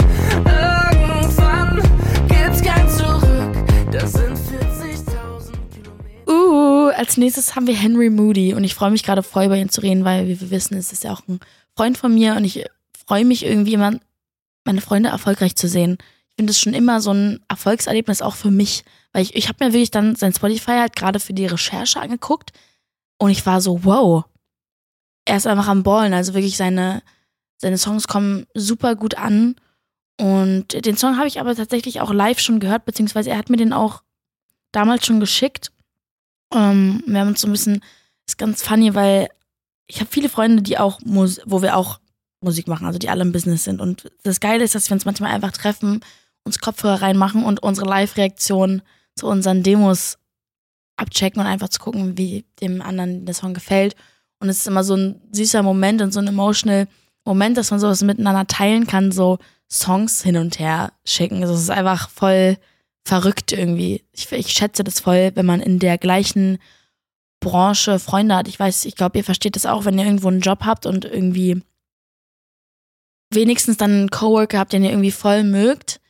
Irgendwann 0.47 1.83
gibt's 2.29 2.63
kein 2.63 2.89
Zurück, 2.89 3.67
das 3.91 4.13
sind 4.13 4.39
Uh, 6.29 6.91
als 6.95 7.17
nächstes 7.17 7.57
haben 7.57 7.67
wir 7.67 7.75
Henry 7.75 8.11
Moody 8.11 8.55
und 8.55 8.63
ich 8.63 8.77
freue 8.77 8.93
mich 8.93 9.03
gerade 9.03 9.25
voll 9.25 9.47
über 9.47 9.57
ihn 9.57 9.71
zu 9.71 9.81
reden, 9.81 10.05
weil 10.05 10.29
wie 10.29 10.41
wir 10.41 10.51
wissen, 10.53 10.77
es 10.77 10.93
ist 10.93 11.03
ja 11.03 11.13
auch 11.13 11.27
ein 11.27 11.41
Freund 11.77 11.99
von 11.99 12.15
mir 12.15 12.37
und 12.37 12.45
ich 12.45 12.65
freue 13.09 13.25
mich 13.25 13.45
irgendwie 13.45 13.73
immer, 13.75 13.99
meine 14.65 14.81
Freunde 14.81 15.09
erfolgreich 15.09 15.57
zu 15.57 15.67
sehen. 15.67 15.99
Ich 16.29 16.37
finde 16.37 16.53
es 16.53 16.61
schon 16.61 16.75
immer 16.75 17.01
so 17.01 17.13
ein 17.13 17.41
Erfolgserlebnis 17.49 18.23
auch 18.23 18.37
für 18.37 18.53
mich, 18.53 18.85
weil 19.13 19.23
ich, 19.23 19.35
ich 19.35 19.49
habe 19.49 19.65
mir 19.65 19.73
wirklich 19.73 19.91
dann 19.91 20.17
sein 20.17 20.33
Spotify 20.33 20.73
halt 20.73 20.97
gerade 20.97 21.21
für 21.21 21.33
die 21.33 21.47
Recherche 21.47 22.01
angeguckt 22.01 22.53
und 23.19 23.31
ich 23.31 23.45
war 23.45 23.61
so, 23.61 23.85
wow, 23.85 24.25
er 25.25 25.37
ist 25.37 25.47
einfach 25.47 25.69
am 25.69 25.83
Ballen, 25.83 26.15
also 26.15 26.35
wirklich 26.35 26.57
seine, 26.57 27.03
seine 27.59 27.79
Songs 27.79 28.09
kommen 28.09 28.47
super 28.55 28.97
gut 28.97 29.17
an. 29.17 29.57
Und 30.19 30.85
den 30.85 30.97
Song 30.97 31.17
habe 31.17 31.29
ich 31.29 31.41
aber 31.41 31.55
tatsächlich 31.55 32.01
auch 32.01 32.13
live 32.13 32.41
schon 32.41 32.61
gehört, 32.61 32.85
beziehungsweise 32.85 33.31
er 33.31 33.39
hat 33.39 33.51
mir 33.51 33.57
den 33.57 33.73
auch 33.73 34.03
damals 34.73 35.07
schon 35.07 35.21
geschickt. 35.21 35.71
Ähm, 36.55 37.03
wir 37.07 37.21
haben 37.21 37.29
uns 37.29 37.41
so 37.41 37.49
ein 37.49 37.53
bisschen, 37.53 37.85
ist 38.27 38.39
ganz 38.39 38.63
funny, 38.63 38.95
weil 38.95 39.29
ich 39.87 40.01
habe 40.01 40.11
viele 40.11 40.29
Freunde, 40.29 40.63
die 40.63 40.79
auch, 40.79 41.01
Mus 41.05 41.41
wo 41.45 41.63
wir 41.63 41.77
auch 41.77 42.01
Musik 42.41 42.69
machen, 42.69 42.87
also 42.87 42.99
die 42.99 43.09
alle 43.09 43.23
im 43.23 43.33
Business 43.33 43.65
sind. 43.65 43.81
Und 43.81 44.11
das 44.23 44.41
Geile 44.41 44.65
ist, 44.65 44.75
dass 44.75 44.89
wir 44.89 44.95
uns 44.95 45.05
manchmal 45.05 45.33
einfach 45.33 45.53
treffen, 45.53 46.01
uns 46.45 46.59
Kopfhörer 46.59 47.03
reinmachen 47.03 47.45
und 47.45 47.63
unsere 47.63 47.89
Live-Reaktion 47.89 48.83
zu 49.21 49.27
unseren 49.27 49.63
Demos 49.63 50.19
abchecken 50.97 51.41
und 51.41 51.47
einfach 51.47 51.69
zu 51.69 51.79
gucken, 51.79 52.17
wie 52.19 52.45
dem 52.61 52.83
anderen 52.83 53.27
der 53.27 53.35
Song 53.35 53.55
gefällt. 53.55 53.95
Und 54.39 54.49
es 54.49 54.61
ist 54.61 54.67
immer 54.67 54.85
so 54.85 54.97
ein 54.97 55.21
süßer 55.33 55.63
Moment 55.63 56.03
und 56.03 56.13
so 56.13 56.21
ein 56.21 56.27
emotional 56.27 56.89
Moment, 57.25 57.57
dass 57.57 57.71
man 57.71 57.81
sowas 57.81 58.03
miteinander 58.03 58.47
teilen 58.47 58.87
kann, 58.87 59.13
so 59.13 59.39
Songs 59.71 60.23
hin 60.23 60.37
und 60.37 60.59
her 60.59 60.93
schicken. 61.05 61.43
Also 61.43 61.55
es 61.55 61.61
ist 61.61 61.71
einfach 61.71 62.09
voll 62.09 62.57
verrückt 63.05 63.53
irgendwie. 63.53 64.05
Ich, 64.13 64.31
ich 64.33 64.49
schätze 64.49 64.85
das 64.85 65.01
voll, 65.01 65.33
wenn 65.35 65.47
man 65.47 65.61
in 65.61 65.79
der 65.79 65.99
gleichen 65.99 66.59
Branche 67.41 67.99
Freunde 67.99 68.37
hat. 68.37 68.49
Ich 68.49 68.59
weiß, 68.59 68.85
ich 68.85 68.97
glaube, 68.97 69.19
ihr 69.19 69.25
versteht 69.25 69.57
das 69.57 69.67
auch, 69.67 69.85
wenn 69.85 69.99
ihr 69.99 70.05
irgendwo 70.05 70.29
einen 70.29 70.41
Job 70.41 70.65
habt 70.65 70.87
und 70.87 71.05
irgendwie 71.05 71.63
wenigstens 73.33 73.77
dann 73.77 73.91
einen 73.91 74.11
Coworker 74.11 74.59
habt, 74.59 74.73
den 74.73 74.85
ihr 74.85 74.91
irgendwie 74.91 75.13
voll 75.13 75.45
mögt. 75.45 76.01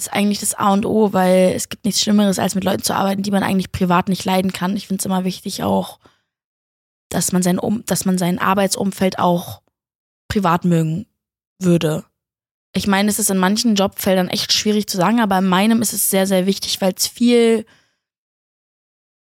Ist 0.00 0.14
eigentlich 0.14 0.40
das 0.40 0.54
A 0.54 0.72
und 0.72 0.86
O, 0.86 1.12
weil 1.12 1.52
es 1.54 1.68
gibt 1.68 1.84
nichts 1.84 2.00
Schlimmeres, 2.00 2.38
als 2.38 2.54
mit 2.54 2.64
Leuten 2.64 2.82
zu 2.82 2.94
arbeiten, 2.94 3.22
die 3.22 3.30
man 3.30 3.42
eigentlich 3.42 3.70
privat 3.70 4.08
nicht 4.08 4.24
leiden 4.24 4.50
kann. 4.50 4.74
Ich 4.74 4.86
finde 4.86 5.00
es 5.00 5.04
immer 5.04 5.24
wichtig 5.24 5.62
auch, 5.62 5.98
dass 7.10 7.32
man 7.32 7.42
sein, 7.42 7.58
um 7.58 7.84
dass 7.84 8.06
man 8.06 8.16
sein 8.16 8.38
Arbeitsumfeld 8.38 9.18
auch 9.18 9.60
privat 10.28 10.64
mögen 10.64 11.04
würde. 11.58 12.06
Ich 12.72 12.86
meine, 12.86 13.10
es 13.10 13.18
ist 13.18 13.28
in 13.28 13.36
manchen 13.36 13.74
Jobfeldern 13.74 14.28
echt 14.28 14.54
schwierig 14.54 14.86
zu 14.86 14.96
sagen, 14.96 15.20
aber 15.20 15.36
in 15.36 15.46
meinem 15.46 15.82
ist 15.82 15.92
es 15.92 16.08
sehr, 16.08 16.26
sehr 16.26 16.46
wichtig, 16.46 16.80
weil 16.80 16.94
es 16.96 17.06
viel, 17.06 17.66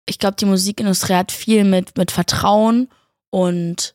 ich 0.06 0.18
glaube, 0.18 0.36
die 0.36 0.46
Musikindustrie 0.46 1.16
hat 1.16 1.32
viel 1.32 1.64
mit, 1.64 1.98
mit 1.98 2.12
Vertrauen 2.12 2.88
und 3.28 3.94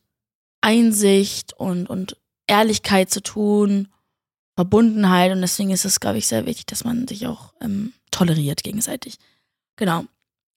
Einsicht 0.61 1.53
und, 1.53 1.89
und 1.89 2.17
Ehrlichkeit 2.45 3.09
zu 3.09 3.23
tun. 3.23 3.87
Verbundenheit 4.57 5.31
und 5.31 5.41
deswegen 5.41 5.69
ist 5.69 5.85
es, 5.85 5.99
glaube 5.99 6.17
ich, 6.17 6.25
sehr 6.25 6.47
wichtig, 6.47 6.65
dass 6.65 6.83
man 6.83 7.07
sich 7.07 7.27
auch 7.27 7.53
ähm, 7.61 7.93
toleriert 8.09 8.63
gegenseitig. 8.63 9.19
Genau. 9.75 10.05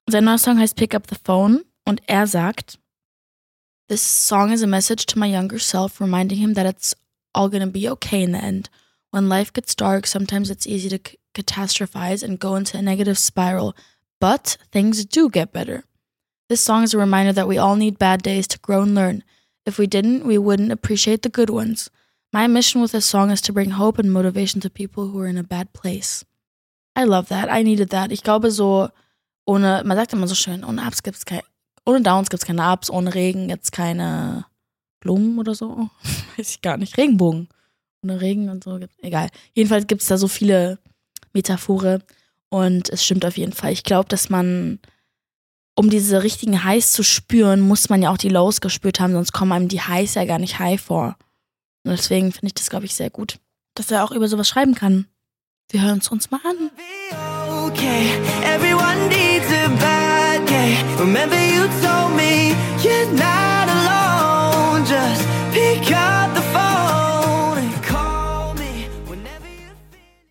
Sein 0.09 0.25
neuer 0.25 0.39
Song 0.39 0.59
heißt 0.59 0.75
Pick 0.75 0.95
Up 0.95 1.07
the 1.11 1.17
Phone 1.23 1.65
und 1.85 2.01
er 2.07 2.27
sagt, 2.27 2.79
This 3.89 4.01
song 4.01 4.53
is 4.53 4.63
a 4.63 4.67
message 4.67 5.05
to 5.05 5.19
my 5.19 5.27
younger 5.27 5.59
self, 5.59 6.01
reminding 6.01 6.39
him 6.39 6.55
that 6.55 6.65
it's 6.65 6.97
all 7.35 7.51
gonna 7.51 7.67
be 7.67 7.91
okay 7.91 8.23
in 8.23 8.33
the 8.33 8.39
end. 8.39 8.71
When 9.11 9.29
life 9.29 9.53
gets 9.53 9.77
dark, 9.77 10.07
sometimes 10.07 10.49
it's 10.49 10.67
easy 10.67 10.89
to 10.89 10.99
catastrophize 11.35 12.23
and 12.23 12.41
go 12.41 12.57
into 12.57 12.79
a 12.79 12.83
negative 12.83 13.19
spiral, 13.19 13.75
but 14.19 14.57
things 14.73 15.05
do 15.05 15.29
get 15.29 15.53
better. 15.53 15.85
This 16.49 16.63
song 16.63 16.85
is 16.85 16.95
a 16.95 16.99
reminder 16.99 17.35
that 17.35 17.49
we 17.49 17.59
all 17.59 17.77
need 17.77 17.99
bad 17.99 18.23
days 18.23 18.49
to 18.49 18.59
grow 18.61 18.81
and 18.81 18.95
learn. 18.95 19.25
If 19.67 19.77
we 19.77 19.87
didn't, 19.87 20.25
we 20.25 20.39
wouldn't 20.39 20.73
appreciate 20.73 21.21
the 21.21 21.29
good 21.29 21.51
ones. 21.51 21.91
My 22.33 22.47
mission 22.47 22.81
with 22.81 22.93
this 22.93 23.07
song 23.07 23.31
is 23.31 23.43
to 23.43 23.53
bring 23.53 23.71
hope 23.71 23.99
and 23.99 24.13
motivation 24.13 24.61
to 24.61 24.71
people 24.71 25.09
who 25.09 25.21
are 25.21 25.27
in 25.27 25.39
a 25.39 25.43
bad 25.43 25.73
place. 25.73 26.25
I 26.95 27.05
love 27.05 27.29
that. 27.29 27.49
I 27.51 27.63
needed 27.63 27.91
that. 27.91 28.13
Ich 28.13 28.23
glaube, 28.23 28.53
so 28.53 28.91
ohne, 29.47 29.83
man 29.85 29.97
sagt 29.97 30.13
immer 30.13 30.29
so 30.29 30.37
schön, 30.37 30.65
ohne 30.65 30.87
Ups 30.87 31.03
gibt's 31.03 31.25
kein, 31.25 31.43
ohne 31.85 32.03
Downs 32.03 32.31
gibt's 32.31 32.47
keine 32.47 32.73
Ups, 32.73 32.89
ohne 32.89 33.15
Regen 33.15 33.49
gibt's 33.49 33.73
keine 33.73 34.47
Blumen 35.01 35.39
oder 35.39 35.55
so. 35.55 35.89
Weiß 36.37 36.51
ich 36.51 36.61
gar 36.61 36.77
nicht. 36.77 36.97
Regenbogen. 36.97 37.49
Ohne 38.05 38.21
Regen 38.21 38.49
und 38.49 38.63
so. 38.63 38.79
Egal. 39.03 39.29
Jedenfalls 39.55 39.89
gibt's 39.89 40.07
da 40.07 40.17
so 40.17 40.29
viele 40.29 40.79
Metaphore 41.33 42.01
und 42.49 42.91
es 42.91 43.05
stimmt 43.05 43.25
auf 43.25 43.37
jeden 43.37 43.53
Fall. 43.53 43.73
Ich 43.73 43.83
glaube, 43.83 44.09
dass 44.09 44.31
man, 44.31 44.79
um 45.75 45.91
diese 45.91 46.23
richtigen 46.23 46.63
Highs 46.63 46.93
zu 46.93 47.03
spüren, 47.03 47.61
muss 47.61 47.89
man 47.89 48.03
ja 48.03 48.11
auch 48.11 48.19
die 48.19 48.29
Lows 48.29 48.61
gespürt 48.61 49.01
haben, 49.01 49.15
sonst 49.15 49.33
kommen 49.33 49.53
einem 49.53 49.69
die 49.69 49.81
Highs 49.81 50.15
ja 50.15 50.25
gar 50.25 50.39
nicht 50.39 50.61
high 50.61 50.81
vor. 50.81 51.17
Und 51.85 51.93
deswegen 51.93 52.33
finde 52.33 52.49
ich 52.49 52.55
das, 52.55 52.71
glaube 52.71 52.85
ich, 52.85 52.95
sehr 52.95 53.11
gut, 53.11 53.39
dass 53.75 53.91
er 53.91 54.05
auch 54.05 54.11
über 54.11 54.29
sowas 54.29 54.49
schreiben 54.49 54.75
kann. 54.75 55.07
Wir 55.71 55.83
hören 55.83 55.99
es 55.99 56.09
uns 56.09 56.31
mal 56.31 56.41
an. 56.45 56.71
Okay, 57.67 58.19
everyone 58.45 59.09
needs 59.09 59.47
a 59.53 59.69
bad 59.79 60.49
day. 60.49 60.77
Remember 60.99 61.37
you 61.37 61.63
told 61.81 62.15
me 62.17 62.55
you're 62.83 63.07
not 63.13 63.69
alone. 63.69 64.85
Just 64.85 65.25
pick 65.53 65.93
up 65.93 66.35
the 66.35 66.43
phone 66.53 67.59
and 67.59 67.83
call 67.85 68.55
me 68.55 68.89
whenever 69.07 69.47
you 69.47 69.71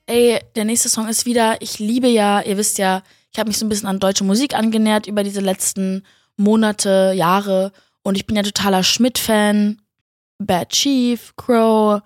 Ey, 0.08 0.42
der 0.56 0.66
nächste 0.66 0.90
Song 0.90 1.08
ist 1.08 1.26
wieder, 1.26 1.62
ich 1.62 1.80
liebe 1.80 2.10
ja, 2.10 2.42
ihr 2.42 2.58
wisst 2.58 2.78
ja, 2.78 3.02
ich 3.32 3.40
habe 3.40 3.48
mich 3.48 3.58
so 3.58 3.66
ein 3.66 3.70
bisschen 3.70 3.88
an 3.88 4.00
deutsche 4.00 4.26
Musik 4.26 4.56
angenähert 4.56 5.08
über 5.08 5.24
diese 5.24 5.40
letzten 5.40 6.04
Monate, 6.36 7.14
Jahre. 7.16 7.72
Und 8.04 8.16
ich 8.16 8.26
bin 8.26 8.36
ja 8.36 8.44
totaler 8.44 8.84
Schmidt-Fan. 8.84 9.82
Bad 10.40 10.70
Chief, 10.70 11.34
Crow, 11.36 12.02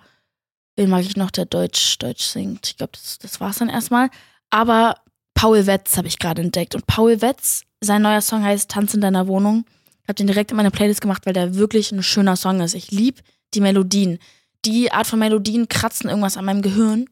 wen 0.76 0.90
mag 0.90 1.02
ich 1.02 1.16
noch, 1.16 1.30
der 1.30 1.46
Deutsch, 1.46 1.98
Deutsch 1.98 2.24
singt. 2.24 2.68
Ich 2.68 2.76
glaube, 2.76 2.92
das, 2.92 3.18
das 3.18 3.40
war's 3.40 3.58
dann 3.58 3.68
erstmal. 3.68 4.10
Aber 4.50 4.96
Paul 5.34 5.66
Wetz 5.66 5.96
habe 5.96 6.08
ich 6.08 6.18
gerade 6.18 6.42
entdeckt. 6.42 6.74
Und 6.74 6.86
Paul 6.86 7.20
Wetz, 7.20 7.62
sein 7.80 8.02
neuer 8.02 8.20
Song 8.20 8.42
heißt 8.42 8.70
Tanz 8.70 8.94
in 8.94 9.00
deiner 9.00 9.26
Wohnung. 9.26 9.64
Ich 10.02 10.08
habe 10.08 10.14
den 10.14 10.26
direkt 10.26 10.50
in 10.50 10.56
meine 10.56 10.70
Playlist 10.70 11.00
gemacht, 11.00 11.26
weil 11.26 11.32
der 11.32 11.54
wirklich 11.54 11.92
ein 11.92 12.02
schöner 12.02 12.36
Song 12.36 12.60
ist. 12.60 12.74
Ich 12.74 12.90
liebe 12.90 13.22
die 13.54 13.60
Melodien. 13.60 14.18
Die 14.64 14.92
Art 14.92 15.06
von 15.06 15.18
Melodien 15.18 15.68
kratzen 15.68 16.08
irgendwas 16.08 16.36
an 16.36 16.44
meinem 16.44 16.62
Gehirn. 16.62 17.06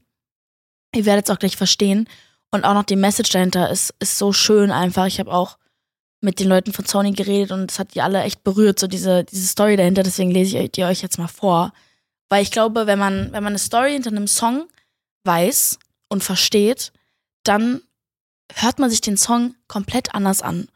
Ihr 0.94 1.06
werdet 1.06 1.26
es 1.26 1.30
auch 1.30 1.38
gleich 1.38 1.56
verstehen. 1.56 2.08
Und 2.50 2.64
auch 2.64 2.74
noch 2.74 2.84
die 2.84 2.96
Message 2.96 3.30
dahinter 3.30 3.70
ist, 3.70 3.94
ist 3.98 4.18
so 4.18 4.32
schön 4.32 4.70
einfach. 4.70 5.06
Ich 5.06 5.18
habe 5.20 5.32
auch 5.32 5.56
mit 6.22 6.40
den 6.40 6.48
Leuten 6.48 6.72
von 6.72 6.86
Sony 6.86 7.12
geredet 7.12 7.50
und 7.50 7.70
es 7.70 7.78
hat 7.78 7.94
die 7.94 8.00
alle 8.00 8.22
echt 8.22 8.44
berührt, 8.44 8.78
so 8.78 8.86
diese, 8.86 9.24
diese 9.24 9.46
Story 9.46 9.76
dahinter. 9.76 10.02
Deswegen 10.02 10.30
lese 10.30 10.58
ich 10.58 10.72
die 10.72 10.84
euch 10.84 11.02
jetzt 11.02 11.18
mal 11.18 11.28
vor. 11.28 11.72
Weil 12.28 12.42
ich 12.42 12.50
glaube, 12.50 12.86
wenn 12.86 12.98
man, 12.98 13.32
wenn 13.32 13.42
man 13.42 13.52
eine 13.52 13.58
Story 13.58 13.92
hinter 13.92 14.10
einem 14.10 14.28
Song 14.28 14.66
weiß 15.24 15.78
und 16.08 16.22
versteht, 16.24 16.92
dann 17.42 17.82
hört 18.54 18.78
man 18.78 18.88
sich 18.88 19.00
den 19.00 19.16
Song 19.16 19.54
komplett 19.66 20.14
anders 20.14 20.42
an. 20.42 20.68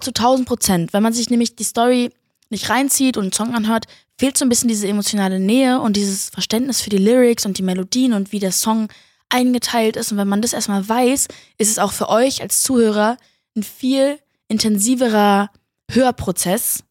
Zu 0.00 0.10
1000 0.10 0.48
Prozent. 0.48 0.92
Wenn 0.92 1.02
man 1.02 1.12
sich 1.12 1.30
nämlich 1.30 1.56
die 1.56 1.64
Story 1.64 2.10
nicht 2.48 2.70
reinzieht 2.70 3.16
und 3.16 3.24
einen 3.24 3.32
Song 3.32 3.54
anhört, 3.54 3.84
fehlt 4.18 4.38
so 4.38 4.44
ein 4.44 4.48
bisschen 4.48 4.68
diese 4.68 4.88
emotionale 4.88 5.40
Nähe 5.40 5.80
und 5.80 5.96
dieses 5.96 6.30
Verständnis 6.30 6.80
für 6.80 6.90
die 6.90 6.98
Lyrics 6.98 7.44
und 7.44 7.58
die 7.58 7.62
Melodien 7.62 8.14
und 8.14 8.32
wie 8.32 8.38
der 8.38 8.52
Song 8.52 8.88
eingeteilt 9.28 9.96
ist. 9.96 10.10
Und 10.10 10.18
wenn 10.18 10.28
man 10.28 10.42
das 10.42 10.52
erstmal 10.52 10.88
weiß, 10.88 11.28
ist 11.58 11.70
es 11.70 11.78
auch 11.78 11.92
für 11.92 12.08
euch 12.08 12.40
als 12.40 12.62
Zuhörer 12.62 13.18
ein 13.56 13.62
viel 13.62 14.18
intensiverer 14.48 15.50
Hörprozess, 15.90 16.84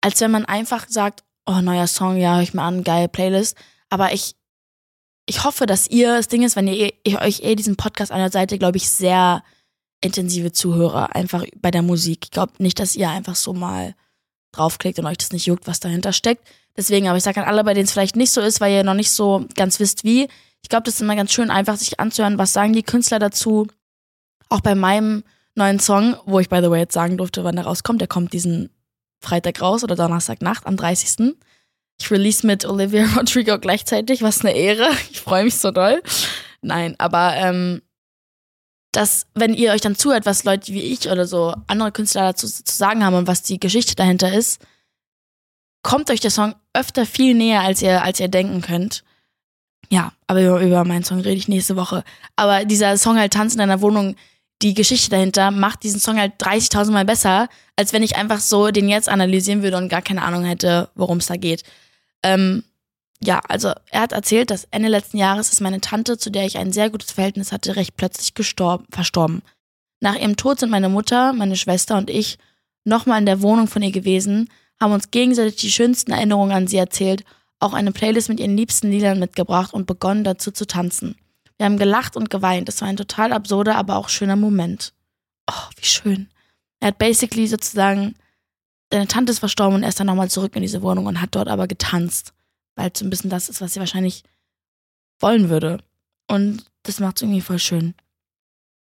als 0.00 0.20
wenn 0.20 0.30
man 0.30 0.44
einfach 0.44 0.86
sagt, 0.88 1.24
oh, 1.46 1.60
neuer 1.60 1.86
Song, 1.86 2.16
ja, 2.16 2.34
hör 2.34 2.42
ich 2.42 2.54
mal 2.54 2.66
an, 2.66 2.84
geile 2.84 3.08
Playlist. 3.08 3.56
Aber 3.90 4.12
ich, 4.12 4.36
ich 5.26 5.44
hoffe, 5.44 5.66
dass 5.66 5.88
ihr, 5.88 6.16
das 6.16 6.28
Ding 6.28 6.42
ist, 6.42 6.56
wenn 6.56 6.68
ihr, 6.68 6.92
ihr 7.04 7.20
euch 7.20 7.42
eh 7.42 7.54
diesen 7.54 7.76
Podcast 7.76 8.12
anhört, 8.12 8.32
seid 8.32 8.52
ihr, 8.52 8.58
glaube 8.58 8.76
ich, 8.76 8.88
sehr 8.88 9.42
intensive 10.00 10.52
Zuhörer, 10.52 11.14
einfach 11.14 11.44
bei 11.56 11.70
der 11.70 11.82
Musik. 11.82 12.20
Ich 12.24 12.30
glaube 12.30 12.52
nicht, 12.58 12.78
dass 12.78 12.96
ihr 12.96 13.08
einfach 13.10 13.34
so 13.34 13.52
mal 13.52 13.94
draufklickt 14.52 14.98
und 14.98 15.06
euch 15.06 15.18
das 15.18 15.32
nicht 15.32 15.46
juckt, 15.46 15.66
was 15.66 15.80
dahinter 15.80 16.12
steckt. 16.12 16.46
Deswegen, 16.76 17.08
aber 17.08 17.16
ich 17.16 17.24
sage 17.24 17.42
an 17.42 17.48
alle, 17.48 17.64
bei 17.64 17.74
denen 17.74 17.86
es 17.86 17.92
vielleicht 17.92 18.16
nicht 18.16 18.30
so 18.30 18.40
ist, 18.40 18.60
weil 18.60 18.72
ihr 18.72 18.84
noch 18.84 18.94
nicht 18.94 19.10
so 19.10 19.46
ganz 19.54 19.80
wisst, 19.80 20.04
wie. 20.04 20.28
Ich 20.62 20.68
glaube, 20.68 20.84
das 20.84 20.94
ist 20.94 21.00
immer 21.00 21.16
ganz 21.16 21.32
schön, 21.32 21.50
einfach 21.50 21.76
sich 21.76 21.98
anzuhören, 21.98 22.38
was 22.38 22.52
sagen 22.52 22.72
die 22.72 22.82
Künstler 22.82 23.18
dazu. 23.18 23.66
Auch 24.48 24.60
bei 24.60 24.74
meinem 24.74 25.24
neuen 25.58 25.80
Song, 25.80 26.16
wo 26.24 26.40
ich 26.40 26.48
by 26.48 26.60
the 26.62 26.70
way 26.70 26.80
jetzt 26.80 26.94
sagen 26.94 27.18
durfte, 27.18 27.44
wann 27.44 27.56
der 27.56 27.66
rauskommt. 27.66 28.00
Der 28.00 28.08
kommt 28.08 28.32
diesen 28.32 28.70
Freitag 29.20 29.60
raus 29.60 29.84
oder 29.84 29.96
Donnerstagnacht 29.96 30.66
am 30.66 30.76
30. 30.76 31.34
Ich 32.00 32.10
release 32.10 32.46
mit 32.46 32.64
Olivia 32.64 33.06
Rodrigo 33.16 33.58
gleichzeitig, 33.58 34.22
was 34.22 34.40
eine 34.40 34.54
Ehre. 34.54 34.88
Ich 35.10 35.20
freue 35.20 35.44
mich 35.44 35.56
so 35.56 35.70
doll. 35.70 36.02
Nein, 36.62 36.94
aber 36.98 37.34
ähm, 37.36 37.82
dass, 38.92 39.26
wenn 39.34 39.54
ihr 39.54 39.72
euch 39.72 39.80
dann 39.80 39.96
zuhört, 39.96 40.26
was 40.26 40.44
Leute 40.44 40.72
wie 40.72 40.80
ich 40.80 41.10
oder 41.10 41.26
so 41.26 41.54
andere 41.66 41.92
Künstler 41.92 42.22
dazu 42.22 42.46
zu 42.46 42.62
sagen 42.64 43.04
haben 43.04 43.14
und 43.14 43.26
was 43.26 43.42
die 43.42 43.60
Geschichte 43.60 43.94
dahinter 43.94 44.32
ist, 44.32 44.64
kommt 45.82 46.10
euch 46.10 46.20
der 46.20 46.30
Song 46.30 46.54
öfter 46.72 47.06
viel 47.06 47.34
näher, 47.34 47.62
als 47.62 47.82
ihr, 47.82 48.02
als 48.02 48.20
ihr 48.20 48.28
denken 48.28 48.60
könnt. 48.60 49.04
Ja, 49.90 50.12
aber 50.26 50.42
über, 50.42 50.60
über 50.60 50.84
meinen 50.84 51.04
Song 51.04 51.20
rede 51.20 51.36
ich 51.36 51.48
nächste 51.48 51.76
Woche. 51.76 52.04
Aber 52.36 52.64
dieser 52.64 52.96
Song 52.98 53.18
halt 53.18 53.32
Tanz 53.32 53.54
in 53.54 53.58
deiner 53.58 53.80
Wohnung, 53.80 54.16
die 54.62 54.74
Geschichte 54.74 55.10
dahinter 55.10 55.50
macht 55.50 55.84
diesen 55.84 56.00
Song 56.00 56.18
halt 56.18 56.34
30.000 56.40 56.90
Mal 56.90 57.04
besser, 57.04 57.48
als 57.76 57.92
wenn 57.92 58.02
ich 58.02 58.16
einfach 58.16 58.40
so 58.40 58.70
den 58.70 58.88
jetzt 58.88 59.08
analysieren 59.08 59.62
würde 59.62 59.76
und 59.76 59.88
gar 59.88 60.02
keine 60.02 60.22
Ahnung 60.22 60.44
hätte, 60.44 60.88
worum 60.94 61.18
es 61.18 61.26
da 61.26 61.36
geht. 61.36 61.62
Ähm, 62.22 62.64
ja, 63.20 63.40
also 63.48 63.72
er 63.90 64.02
hat 64.02 64.12
erzählt, 64.12 64.50
dass 64.50 64.66
Ende 64.70 64.88
letzten 64.88 65.18
Jahres 65.18 65.52
ist 65.52 65.60
meine 65.60 65.80
Tante, 65.80 66.18
zu 66.18 66.30
der 66.30 66.44
ich 66.44 66.58
ein 66.58 66.72
sehr 66.72 66.90
gutes 66.90 67.12
Verhältnis 67.12 67.52
hatte, 67.52 67.76
recht 67.76 67.96
plötzlich 67.96 68.34
gestorben, 68.34 68.86
verstorben. 68.90 69.42
Nach 70.00 70.14
ihrem 70.14 70.36
Tod 70.36 70.60
sind 70.60 70.70
meine 70.70 70.88
Mutter, 70.88 71.32
meine 71.32 71.56
Schwester 71.56 71.96
und 71.96 72.10
ich 72.10 72.38
nochmal 72.84 73.18
in 73.18 73.26
der 73.26 73.42
Wohnung 73.42 73.66
von 73.66 73.82
ihr 73.82 73.90
gewesen, 73.90 74.48
haben 74.80 74.92
uns 74.92 75.10
gegenseitig 75.10 75.56
die 75.56 75.70
schönsten 75.70 76.12
Erinnerungen 76.12 76.52
an 76.52 76.66
sie 76.68 76.76
erzählt, 76.76 77.24
auch 77.58 77.72
eine 77.72 77.90
Playlist 77.90 78.28
mit 78.28 78.38
ihren 78.38 78.56
liebsten 78.56 78.90
Liedern 78.90 79.18
mitgebracht 79.18 79.74
und 79.74 79.86
begonnen 79.86 80.22
dazu 80.22 80.52
zu 80.52 80.66
tanzen. 80.66 81.16
Wir 81.58 81.66
haben 81.66 81.76
gelacht 81.76 82.16
und 82.16 82.30
geweint. 82.30 82.68
Es 82.68 82.80
war 82.80 82.88
ein 82.88 82.96
total 82.96 83.32
absurder, 83.32 83.76
aber 83.76 83.96
auch 83.96 84.08
schöner 84.08 84.36
Moment. 84.36 84.94
Oh, 85.50 85.68
wie 85.76 85.84
schön. 85.84 86.30
Er 86.80 86.88
hat 86.88 86.98
basically 86.98 87.46
sozusagen, 87.46 88.14
seine 88.92 89.08
Tante 89.08 89.32
ist 89.32 89.40
verstorben 89.40 89.74
und 89.76 89.82
er 89.82 89.88
ist 89.88 89.98
dann 89.98 90.06
nochmal 90.06 90.30
zurück 90.30 90.54
in 90.54 90.62
diese 90.62 90.82
Wohnung 90.82 91.06
und 91.06 91.20
hat 91.20 91.34
dort 91.34 91.48
aber 91.48 91.66
getanzt. 91.66 92.32
Weil 92.76 92.90
es 92.92 93.00
so 93.00 93.04
ein 93.04 93.10
bisschen 93.10 93.30
das 93.30 93.48
ist, 93.48 93.60
was 93.60 93.74
sie 93.74 93.80
wahrscheinlich 93.80 94.22
wollen 95.18 95.50
würde. 95.50 95.82
Und 96.28 96.64
das 96.84 97.00
macht 97.00 97.16
es 97.16 97.22
irgendwie 97.22 97.40
voll 97.40 97.58
schön. 97.58 97.94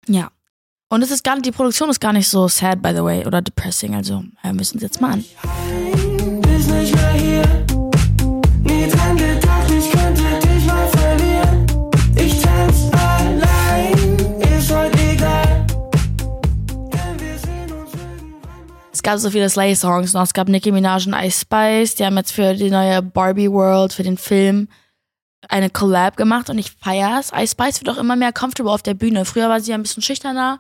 Ja. 0.07 0.31
Und 0.89 1.03
es 1.03 1.11
ist 1.11 1.23
gar 1.23 1.35
nicht, 1.35 1.45
die 1.45 1.51
Produktion 1.51 1.89
ist 1.89 1.99
gar 1.99 2.13
nicht 2.13 2.29
so 2.29 2.47
sad, 2.47 2.81
by 2.81 2.89
the 2.89 3.03
way, 3.03 3.25
oder 3.25 3.41
depressing. 3.41 3.95
Also 3.95 4.23
hören 4.41 4.55
wir 4.55 4.61
es 4.61 4.71
uns 4.71 4.81
jetzt 4.81 5.01
mal 5.01 5.13
an. 5.13 5.25
Hier. 6.81 7.65
Gab 19.05 19.19
so 19.19 19.29
viele 19.29 19.49
Slay-Songs 19.49 20.13
noch. 20.13 20.23
Es 20.23 20.33
gab 20.33 20.49
Nicki 20.49 20.71
Minaj 20.71 21.05
und 21.05 21.13
Ice 21.13 21.41
Spice. 21.41 21.95
Die 21.95 22.05
haben 22.05 22.17
jetzt 22.17 22.31
für 22.31 22.55
die 22.55 22.71
neue 22.71 23.03
Barbie 23.03 23.51
World, 23.51 23.93
für 23.93 24.03
den 24.03 24.17
Film, 24.17 24.67
eine 25.47 25.69
Collab 25.69 26.17
gemacht 26.17 26.49
und 26.49 26.57
ich 26.57 26.71
feier's. 26.71 27.31
Ice 27.31 27.51
Spice 27.51 27.81
wird 27.81 27.95
auch 27.95 27.99
immer 27.99 28.15
mehr 28.15 28.33
comfortable 28.33 28.71
auf 28.71 28.81
der 28.81 28.95
Bühne. 28.95 29.23
Früher 29.23 29.47
war 29.47 29.61
sie 29.61 29.73
ein 29.73 29.83
bisschen 29.83 30.01
schüchterner. 30.01 30.59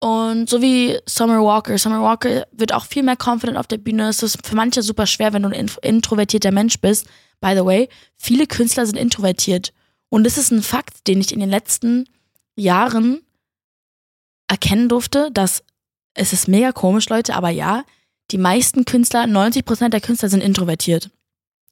Und 0.00 0.48
so 0.48 0.62
wie 0.62 0.98
Summer 1.06 1.42
Walker. 1.42 1.76
Summer 1.76 2.02
Walker 2.02 2.46
wird 2.52 2.72
auch 2.72 2.86
viel 2.86 3.02
mehr 3.02 3.16
confident 3.22 3.58
auf 3.58 3.66
der 3.66 3.78
Bühne. 3.78 4.08
Es 4.08 4.22
ist 4.22 4.46
für 4.46 4.56
manche 4.56 4.82
super 4.82 5.06
schwer, 5.06 5.34
wenn 5.34 5.42
du 5.42 5.50
ein 5.50 5.70
introvertierter 5.82 6.52
Mensch 6.52 6.80
bist. 6.80 7.06
By 7.40 7.52
the 7.54 7.64
way, 7.64 7.90
viele 8.16 8.46
Künstler 8.46 8.86
sind 8.86 8.96
introvertiert. 8.96 9.74
Und 10.08 10.24
das 10.24 10.38
ist 10.38 10.50
ein 10.52 10.62
Fakt, 10.62 11.06
den 11.06 11.20
ich 11.20 11.32
in 11.32 11.40
den 11.40 11.50
letzten 11.50 12.08
Jahren 12.56 13.20
erkennen 14.48 14.88
durfte, 14.88 15.30
dass 15.32 15.62
es 16.18 16.32
ist 16.32 16.48
mega 16.48 16.72
komisch, 16.72 17.08
Leute, 17.08 17.34
aber 17.34 17.50
ja, 17.50 17.84
die 18.30 18.38
meisten 18.38 18.84
Künstler, 18.84 19.24
90% 19.24 19.88
der 19.88 20.00
Künstler 20.00 20.28
sind 20.28 20.42
introvertiert. 20.42 21.10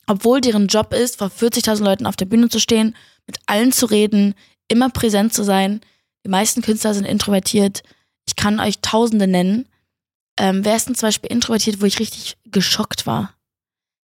obwohl 0.08 0.40
deren 0.40 0.68
Job 0.68 0.94
ist, 0.94 1.16
vor 1.18 1.28
40.000 1.28 1.82
Leuten 1.82 2.06
auf 2.06 2.14
der 2.14 2.26
Bühne 2.26 2.48
zu 2.48 2.60
stehen, 2.60 2.94
mit 3.26 3.38
allen 3.46 3.72
zu 3.72 3.86
reden, 3.86 4.34
immer 4.68 4.88
präsent 4.88 5.34
zu 5.34 5.42
sein. 5.42 5.80
Die 6.24 6.30
meisten 6.30 6.62
Künstler 6.62 6.94
sind 6.94 7.06
introvertiert. 7.06 7.82
Ich 8.28 8.36
kann 8.36 8.60
euch 8.60 8.78
Tausende 8.82 9.26
nennen. 9.26 9.66
Ähm, 10.38 10.64
wer 10.64 10.76
ist 10.76 10.86
denn 10.86 10.94
zum 10.94 11.08
Beispiel 11.08 11.32
introvertiert, 11.32 11.80
wo 11.80 11.86
ich 11.86 11.98
richtig 11.98 12.36
geschockt 12.44 13.08
war? 13.08 13.34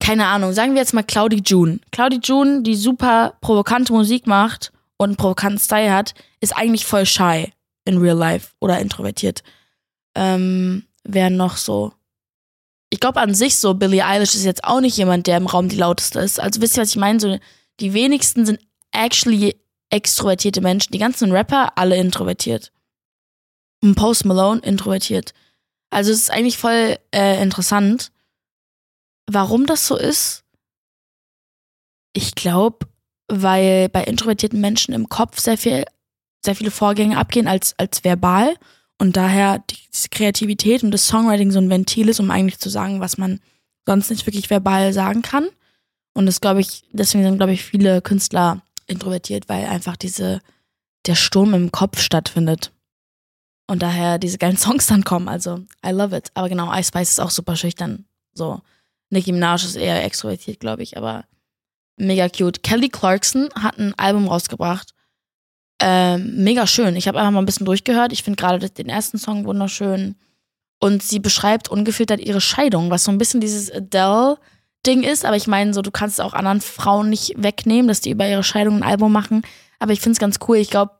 Keine 0.00 0.26
Ahnung, 0.26 0.52
sagen 0.52 0.74
wir 0.74 0.80
jetzt 0.80 0.94
mal 0.94 1.02
Claudie 1.02 1.42
June. 1.44 1.80
Claudie 1.90 2.20
June, 2.22 2.62
die 2.62 2.76
super 2.76 3.34
provokante 3.40 3.92
Musik 3.92 4.28
macht 4.28 4.72
und 4.98 5.08
einen 5.08 5.16
provokanten 5.16 5.58
Style 5.58 5.92
hat, 5.92 6.14
ist 6.40 6.56
eigentlich 6.56 6.86
voll 6.86 7.06
shy 7.06 7.52
in 7.84 7.98
real 7.98 8.16
life 8.16 8.50
oder 8.60 8.78
introvertiert. 8.78 9.42
Ähm, 10.18 10.84
wer 11.04 11.30
noch 11.30 11.56
so? 11.56 11.92
Ich 12.90 12.98
glaube 12.98 13.20
an 13.20 13.34
sich 13.34 13.56
so, 13.56 13.74
Billie 13.74 14.04
Eilish 14.04 14.34
ist 14.34 14.44
jetzt 14.44 14.64
auch 14.64 14.80
nicht 14.80 14.96
jemand, 14.96 15.28
der 15.28 15.36
im 15.36 15.46
Raum 15.46 15.68
die 15.68 15.76
lauteste 15.76 16.18
ist. 16.18 16.40
Also 16.40 16.60
wisst 16.60 16.76
ihr, 16.76 16.82
was 16.82 16.90
ich 16.90 16.96
meine? 16.96 17.20
So, 17.20 17.38
die 17.78 17.94
wenigsten 17.94 18.44
sind 18.44 18.58
actually 18.90 19.54
extrovertierte 19.90 20.60
Menschen. 20.60 20.90
Die 20.92 20.98
ganzen 20.98 21.30
Rapper, 21.30 21.78
alle 21.78 21.96
introvertiert. 21.96 22.72
Und 23.80 23.94
Post 23.94 24.24
Malone, 24.24 24.60
introvertiert. 24.62 25.34
Also 25.90 26.10
es 26.10 26.18
ist 26.18 26.30
eigentlich 26.32 26.58
voll 26.58 26.98
äh, 27.14 27.40
interessant, 27.40 28.10
warum 29.30 29.66
das 29.66 29.86
so 29.86 29.96
ist. 29.96 30.42
Ich 32.12 32.34
glaube, 32.34 32.88
weil 33.28 33.88
bei 33.88 34.02
introvertierten 34.02 34.60
Menschen 34.60 34.94
im 34.94 35.08
Kopf 35.08 35.38
sehr 35.38 35.56
viel, 35.56 35.84
sehr 36.44 36.56
viele 36.56 36.72
Vorgänge 36.72 37.18
abgehen 37.18 37.46
als, 37.46 37.78
als 37.78 38.02
verbal 38.02 38.56
und 38.98 39.16
daher 39.16 39.60
die, 39.70 39.76
diese 39.92 40.08
Kreativität 40.08 40.82
und 40.82 40.90
das 40.90 41.06
Songwriting 41.06 41.50
so 41.50 41.60
ein 41.60 41.70
Ventil 41.70 42.08
ist, 42.08 42.20
um 42.20 42.30
eigentlich 42.30 42.58
zu 42.58 42.68
sagen, 42.68 43.00
was 43.00 43.16
man 43.16 43.40
sonst 43.86 44.10
nicht 44.10 44.26
wirklich 44.26 44.50
verbal 44.50 44.92
sagen 44.92 45.22
kann. 45.22 45.48
Und 46.14 46.26
das 46.26 46.40
glaube 46.40 46.60
ich, 46.60 46.84
deswegen 46.92 47.24
sind, 47.24 47.36
glaube 47.36 47.52
ich, 47.52 47.64
viele 47.64 48.02
Künstler 48.02 48.62
introvertiert, 48.86 49.48
weil 49.48 49.66
einfach 49.66 49.96
diese, 49.96 50.40
der 51.06 51.14
Sturm 51.14 51.54
im 51.54 51.70
Kopf 51.70 52.00
stattfindet. 52.00 52.72
Und 53.68 53.82
daher 53.82 54.18
diese 54.18 54.38
geilen 54.38 54.56
Songs 54.56 54.86
dann 54.86 55.04
kommen. 55.04 55.28
Also, 55.28 55.60
I 55.86 55.90
love 55.90 56.16
it. 56.16 56.30
Aber 56.34 56.48
genau, 56.48 56.72
Ice 56.72 56.88
Spice 56.88 57.10
ist 57.10 57.20
auch 57.20 57.30
super 57.30 57.54
schüchtern. 57.54 58.06
So. 58.32 58.60
Nicki 59.10 59.32
Minaj 59.32 59.64
ist 59.64 59.76
eher 59.76 60.04
extrovertiert, 60.04 60.60
glaube 60.60 60.82
ich, 60.82 60.96
aber 60.96 61.24
mega 61.96 62.28
cute. 62.28 62.62
Kelly 62.62 62.88
Clarkson 62.88 63.48
hat 63.54 63.78
ein 63.78 63.94
Album 63.98 64.28
rausgebracht. 64.28 64.94
Ähm, 65.80 66.42
mega 66.42 66.66
schön. 66.66 66.96
Ich 66.96 67.06
habe 67.08 67.18
einfach 67.18 67.30
mal 67.30 67.40
ein 67.40 67.46
bisschen 67.46 67.66
durchgehört. 67.66 68.12
Ich 68.12 68.22
finde 68.22 68.36
gerade 68.36 68.70
den 68.70 68.88
ersten 68.88 69.18
Song 69.18 69.44
wunderschön. 69.44 70.16
Und 70.80 71.02
sie 71.02 71.18
beschreibt 71.18 71.68
ungefiltert 71.68 72.20
ihre 72.20 72.40
Scheidung, 72.40 72.90
was 72.90 73.04
so 73.04 73.10
ein 73.10 73.18
bisschen 73.18 73.40
dieses 73.40 73.70
Adele-Ding 73.70 75.02
ist. 75.02 75.24
Aber 75.24 75.36
ich 75.36 75.46
meine, 75.46 75.74
so, 75.74 75.82
du 75.82 75.90
kannst 75.90 76.20
auch 76.20 76.34
anderen 76.34 76.60
Frauen 76.60 77.10
nicht 77.10 77.34
wegnehmen, 77.36 77.88
dass 77.88 78.00
die 78.00 78.10
über 78.10 78.28
ihre 78.28 78.44
Scheidung 78.44 78.76
ein 78.76 78.82
Album 78.82 79.12
machen. 79.12 79.42
Aber 79.78 79.92
ich 79.92 80.00
finde 80.00 80.12
es 80.12 80.20
ganz 80.20 80.38
cool. 80.48 80.56
Ich 80.56 80.70
glaube, 80.70 80.92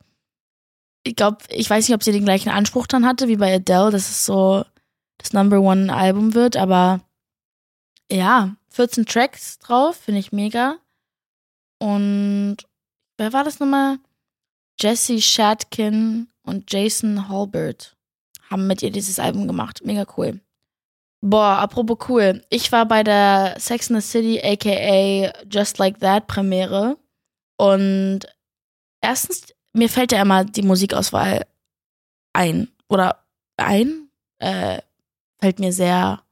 ich 1.05 1.17
glaube, 1.17 1.39
ich 1.49 1.69
weiß 1.69 1.89
nicht, 1.89 1.95
ob 1.95 2.03
sie 2.03 2.13
den 2.13 2.25
gleichen 2.25 2.51
Anspruch 2.51 2.87
dann 2.87 3.07
hatte 3.07 3.29
wie 3.29 3.37
bei 3.37 3.55
Adele, 3.55 3.91
dass 3.91 4.11
es 4.11 4.25
so 4.27 4.65
das 5.19 5.33
Number 5.33 5.61
One 5.61 5.93
Album 5.95 6.35
wird, 6.35 6.57
aber 6.57 7.01
ja, 8.11 8.57
14 8.71 9.07
Tracks 9.07 9.59
drauf, 9.59 9.97
finde 9.97 10.21
ich 10.21 10.33
mega. 10.33 10.79
Und 11.81 12.59
wer 13.17 13.33
war 13.33 13.45
das 13.45 13.61
nochmal? 13.61 13.99
Jesse 14.81 15.21
Shatkin 15.21 16.29
und 16.43 16.73
Jason 16.73 17.29
Halbert 17.29 17.97
haben 18.49 18.67
mit 18.67 18.83
ihr 18.83 18.91
dieses 18.91 19.19
Album 19.19 19.47
gemacht. 19.47 19.85
Mega 19.85 20.07
cool. 20.17 20.41
Boah, 21.21 21.59
apropos 21.59 22.09
cool. 22.09 22.45
Ich 22.49 22.71
war 22.71 22.87
bei 22.87 23.03
der 23.03 23.57
Sex 23.59 23.91
in 23.91 24.01
the 24.01 24.07
City, 24.07 24.41
aka 24.41 25.33
Just 25.51 25.79
Like 25.79 25.99
That 26.01 26.29
Premiere. 26.29 26.97
Und 27.57 28.21
erstens, 29.01 29.53
mir 29.73 29.89
fällt 29.89 30.13
ja 30.13 30.23
immer 30.23 30.45
die 30.45 30.63
Musikauswahl 30.63 31.45
ein. 32.33 32.69
Oder 32.89 33.25
ein? 33.57 34.11
Äh, 34.39 34.81
fällt 35.41 35.59
mir 35.59 35.73
sehr 35.73 36.23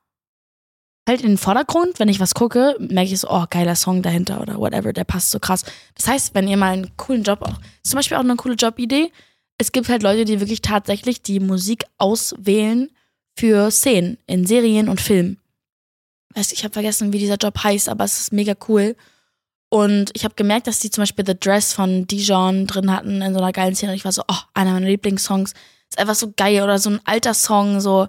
fällt 1.07 1.23
in 1.23 1.29
den 1.29 1.39
Vordergrund, 1.39 1.99
wenn 1.99 2.09
ich 2.09 2.21
was 2.21 2.35
gucke, 2.35 2.77
merke 2.81 3.13
ich 3.13 3.21
so, 3.21 3.31
oh, 3.31 3.45
geiler 3.49 3.77
Song 3.77 4.03
dahinter 4.03 4.41
oder 4.41 4.59
whatever, 4.59 4.93
der 4.93 5.05
passt 5.05 5.31
so 5.31 5.39
krass. 5.39 5.65
Das 5.95 6.09
heißt, 6.09 6.35
wenn 6.35 6.49
ihr 6.49 6.57
mal 6.57 6.73
einen 6.73 6.97
coolen 6.97 7.23
Job 7.23 7.43
auch, 7.43 7.61
zum 7.83 7.99
Beispiel 7.99 8.17
auch 8.17 8.23
eine 8.23 8.37
coole 8.37 8.55
Jobidee, 8.55 9.13
es 9.59 9.73
gibt 9.73 9.89
halt 9.89 10.03
Leute, 10.03 10.25
die 10.25 10.41
wirklich 10.41 10.61
tatsächlich 10.61 11.23
die 11.23 11.41
Musik 11.41 11.85
auswählen 11.97 12.91
für 13.39 13.71
Szenen 13.71 14.19
in 14.27 14.47
Serien 14.47 14.89
und 14.89 15.01
Filmen. 15.01 15.39
Weißt, 16.35 16.53
ich 16.53 16.65
habe 16.65 16.75
vergessen, 16.75 17.13
wie 17.13 17.19
dieser 17.19 17.37
Job 17.37 17.63
heißt, 17.63 17.89
aber 17.89 18.05
es 18.05 18.19
ist 18.19 18.33
mega 18.33 18.55
cool. 18.69 18.97
Und 19.69 20.11
ich 20.15 20.25
habe 20.25 20.35
gemerkt, 20.35 20.67
dass 20.67 20.81
die 20.81 20.91
zum 20.91 21.03
Beispiel 21.03 21.25
The 21.27 21.39
Dress 21.39 21.73
von 21.73 22.07
Dijon 22.07 22.67
drin 22.67 22.93
hatten 22.93 23.23
in 23.23 23.33
so 23.33 23.41
einer 23.41 23.53
geilen 23.53 23.75
Szene. 23.75 23.93
Und 23.93 23.97
ich 23.97 24.05
war 24.05 24.13
so, 24.13 24.23
oh, 24.29 24.41
einer 24.55 24.73
meiner 24.73 24.89
Lieblingssongs. 24.89 25.53
Ist 25.89 25.99
einfach 25.99 26.15
so 26.15 26.33
geil. 26.37 26.63
Oder 26.63 26.79
so 26.79 26.91
ein 26.91 27.01
alter 27.05 27.35
Song, 27.35 27.81
so 27.81 28.09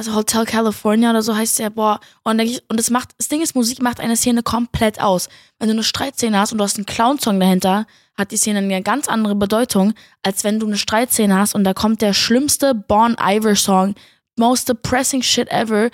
also 0.00 0.14
Hotel 0.14 0.46
California 0.46 1.10
oder 1.10 1.20
so 1.20 1.36
heißt 1.36 1.58
der, 1.58 1.68
boah, 1.68 2.00
und, 2.22 2.38
ich, 2.38 2.62
und 2.70 2.78
das 2.78 2.88
macht, 2.88 3.10
das 3.18 3.28
Ding 3.28 3.42
ist, 3.42 3.54
Musik 3.54 3.82
macht 3.82 4.00
eine 4.00 4.16
Szene 4.16 4.42
komplett 4.42 4.98
aus. 4.98 5.28
Wenn 5.58 5.68
du 5.68 5.74
eine 5.74 5.82
Streitszene 5.82 6.38
hast 6.38 6.52
und 6.52 6.58
du 6.58 6.64
hast 6.64 6.78
einen 6.78 6.86
Clown-Song 6.86 7.38
dahinter, 7.38 7.86
hat 8.16 8.30
die 8.30 8.38
Szene 8.38 8.60
eine 8.60 8.82
ganz 8.82 9.08
andere 9.08 9.34
Bedeutung, 9.34 9.92
als 10.22 10.42
wenn 10.42 10.58
du 10.58 10.66
eine 10.66 10.78
Streitszene 10.78 11.36
hast 11.36 11.54
und 11.54 11.64
da 11.64 11.74
kommt 11.74 12.00
der 12.00 12.14
schlimmste 12.14 12.74
Born 12.74 13.14
Iver 13.20 13.54
Song, 13.54 13.94
most 14.38 14.70
depressing 14.70 15.20
shit 15.20 15.50
ever. 15.50 15.90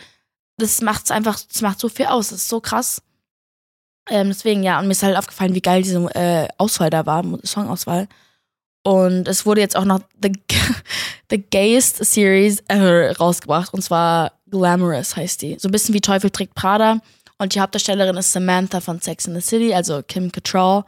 Das 0.56 0.80
macht's 0.82 1.10
einfach, 1.10 1.40
das 1.40 1.60
macht 1.60 1.80
so 1.80 1.88
viel 1.88 2.06
aus, 2.06 2.28
das 2.28 2.42
ist 2.42 2.48
so 2.48 2.60
krass. 2.60 3.02
Ähm, 4.08 4.28
deswegen, 4.28 4.62
ja, 4.62 4.78
und 4.78 4.86
mir 4.86 4.92
ist 4.92 5.02
halt 5.02 5.16
aufgefallen, 5.16 5.56
wie 5.56 5.62
geil 5.62 5.82
diese 5.82 5.98
äh, 6.14 6.46
Auswahl 6.58 6.90
da 6.90 7.06
war, 7.06 7.24
Songauswahl. 7.42 8.06
Und 8.86 9.26
es 9.26 9.44
wurde 9.44 9.60
jetzt 9.60 9.76
auch 9.76 9.84
noch 9.84 9.98
The, 10.22 10.30
the 11.30 11.42
Gayest 11.42 12.04
Series 12.04 12.62
ever 12.68 13.16
rausgebracht. 13.16 13.74
Und 13.74 13.82
zwar 13.82 14.38
Glamorous 14.48 15.16
heißt 15.16 15.42
die. 15.42 15.56
So 15.58 15.68
ein 15.68 15.72
bisschen 15.72 15.92
wie 15.92 16.00
Teufel 16.00 16.30
trägt 16.30 16.54
Prada. 16.54 17.00
Und 17.36 17.56
die 17.56 17.60
Hauptdarstellerin 17.60 18.16
ist 18.16 18.30
Samantha 18.30 18.80
von 18.80 19.00
Sex 19.00 19.26
in 19.26 19.34
the 19.34 19.40
City, 19.40 19.74
also 19.74 20.04
Kim 20.06 20.30
Cattrall. 20.30 20.84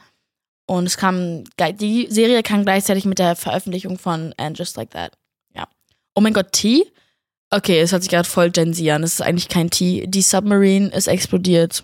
Und 0.69 0.87
es 0.87 0.97
kam, 0.97 1.43
die 1.81 2.07
Serie 2.09 2.45
kam 2.45 2.65
gleichzeitig 2.65 3.05
mit 3.05 3.19
der 3.19 3.35
Veröffentlichung 3.35 3.99
von 3.99 4.33
And 4.37 4.57
Just 4.57 4.77
Like 4.77 4.91
That. 4.93 5.15
Ja. 5.57 5.67
Oh 6.15 6.21
mein 6.21 6.35
Gott, 6.35 6.53
T? 6.53 6.87
Okay, 7.51 7.81
es 7.81 7.91
hört 7.91 8.03
sich 8.05 8.13
gerade 8.13 8.29
voll 8.29 8.51
Gen 8.51 8.75
Z 8.75 8.89
an. 8.91 9.03
Es 9.03 9.15
ist 9.15 9.23
eigentlich 9.23 9.49
kein 9.49 9.71
T. 9.71 10.07
Die 10.07 10.23
Submarine 10.23 10.91
ist 10.91 11.09
explodiert. 11.09 11.83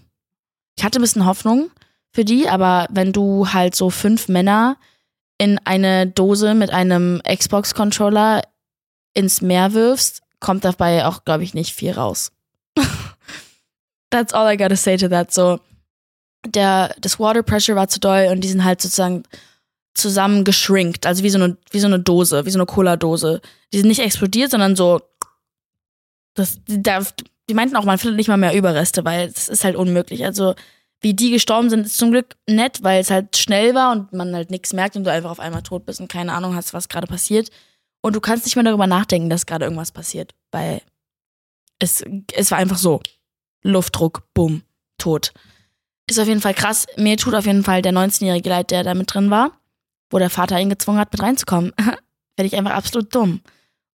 Ich 0.79 0.85
hatte 0.85 1.01
ein 1.01 1.03
bisschen 1.03 1.27
Hoffnung 1.27 1.73
für 2.13 2.25
die, 2.25 2.49
aber 2.49 2.87
wenn 2.89 3.13
du 3.13 3.53
halt 3.53 3.75
so 3.75 3.91
fünf 3.91 4.29
Männer 4.29 4.77
in 5.39 5.59
eine 5.65 6.07
Dose 6.07 6.55
mit 6.55 6.71
einem 6.71 7.21
Xbox-Controller 7.25 8.43
ins 9.15 9.41
Meer 9.41 9.73
wirfst, 9.73 10.23
kommt 10.41 10.65
dabei 10.65 11.07
auch, 11.07 11.25
glaube 11.25 11.45
ich, 11.45 11.55
nicht 11.55 11.75
viel 11.75 11.93
raus. 11.93 12.33
That's 14.11 14.33
all 14.33 14.53
I 14.53 14.57
gotta 14.57 14.77
say 14.77 14.97
to 14.97 15.09
that. 15.09 15.33
So, 15.33 15.61
der, 16.47 16.95
das 17.01 17.19
Water 17.19 17.43
Pressure 17.43 17.77
war 17.77 17.89
zu 17.89 18.01
doll 18.01 18.29
und 18.31 18.43
die 18.43 18.49
sind 18.49 18.65
halt 18.65 18.81
sozusagen 18.81 19.25
zusammengeschrinkt, 19.95 21.07
also 21.07 21.23
wie 21.23 21.31
so 21.31 21.39
eine, 21.39 21.57
wie 21.71 21.79
so 21.79 21.87
eine 21.87 22.01
Dose, 22.01 22.45
wie 22.45 22.51
so 22.51 22.59
eine 22.59 22.67
Cola-Dose. 22.67 23.41
Die 23.73 23.79
sind 23.79 23.89
nicht 23.89 24.01
explodiert, 24.01 24.51
sondern 24.51 24.75
so, 24.77 25.01
das, 26.35 26.59
die, 26.67 26.83
die 27.49 27.55
meinten 27.55 27.77
auch, 27.77 27.85
man 27.85 27.99
findet 27.99 28.17
nicht 28.17 28.29
mal 28.29 28.37
mehr 28.37 28.55
Überreste, 28.55 29.05
weil 29.05 29.29
es 29.29 29.49
ist 29.49 29.65
halt 29.65 29.77
unmöglich. 29.77 30.25
Also, 30.25 30.55
wie 31.05 31.15
die 31.15 31.31
gestorben 31.31 31.69
sind, 31.69 31.85
ist 31.85 31.99
zum 31.99 32.11
Glück 32.11 32.35
nett, 32.49 32.83
weil 32.83 33.01
es 33.01 33.11
halt 33.11 33.37
schnell 33.37 33.75
war 33.75 33.93
und 33.93 34.13
man 34.15 34.35
halt 34.35 34.51
nichts 34.51 34.73
merkt 34.73 34.97
und 34.97 35.05
du 35.05 35.13
einfach 35.13 35.31
auf 35.31 35.39
einmal 35.39 35.63
tot 35.63 35.85
bist 35.85 36.01
und 36.01 36.09
keine 36.09 36.33
Ahnung 36.33 36.57
hast, 36.57 36.73
was 36.73 36.89
gerade 36.89 37.07
passiert. 37.07 37.51
Und 38.01 38.17
du 38.17 38.21
kannst 38.21 38.47
nicht 38.47 38.57
mehr 38.57 38.65
darüber 38.65 38.87
nachdenken, 38.87 39.29
dass 39.29 39.45
gerade 39.45 39.67
irgendwas 39.67 39.93
passiert, 39.93 40.35
weil 40.51 40.81
es, 41.79 42.03
es 42.33 42.51
war 42.51 42.59
einfach 42.59 42.79
so. 42.79 43.01
Luftdruck, 43.63 44.23
bumm, 44.33 44.63
tot. 44.99 45.33
Ist 46.09 46.19
auf 46.19 46.27
jeden 46.27 46.41
Fall 46.41 46.55
krass. 46.55 46.87
Mir 46.97 47.19
tut 47.19 47.35
auf 47.35 47.47
jeden 47.47 47.65
Fall 47.65 47.83
der 47.83 47.93
19-jährige 47.93 48.49
leid, 48.49 48.71
der 48.71 48.83
da 48.83 48.95
mit 48.95 49.13
drin 49.13 49.31
war, 49.31 49.53
wo 50.11 50.19
der 50.19 50.31
Vater 50.31 50.59
ihn 50.59 50.71
gezwungen 50.71 50.99
hat, 50.99 51.13
mit 51.13 51.23
reinzukommen. 51.23 51.73
Werde 52.37 52.47
ich 52.47 52.57
einfach 52.57 52.73
absolut 52.73 53.15
dumm. 53.15 53.43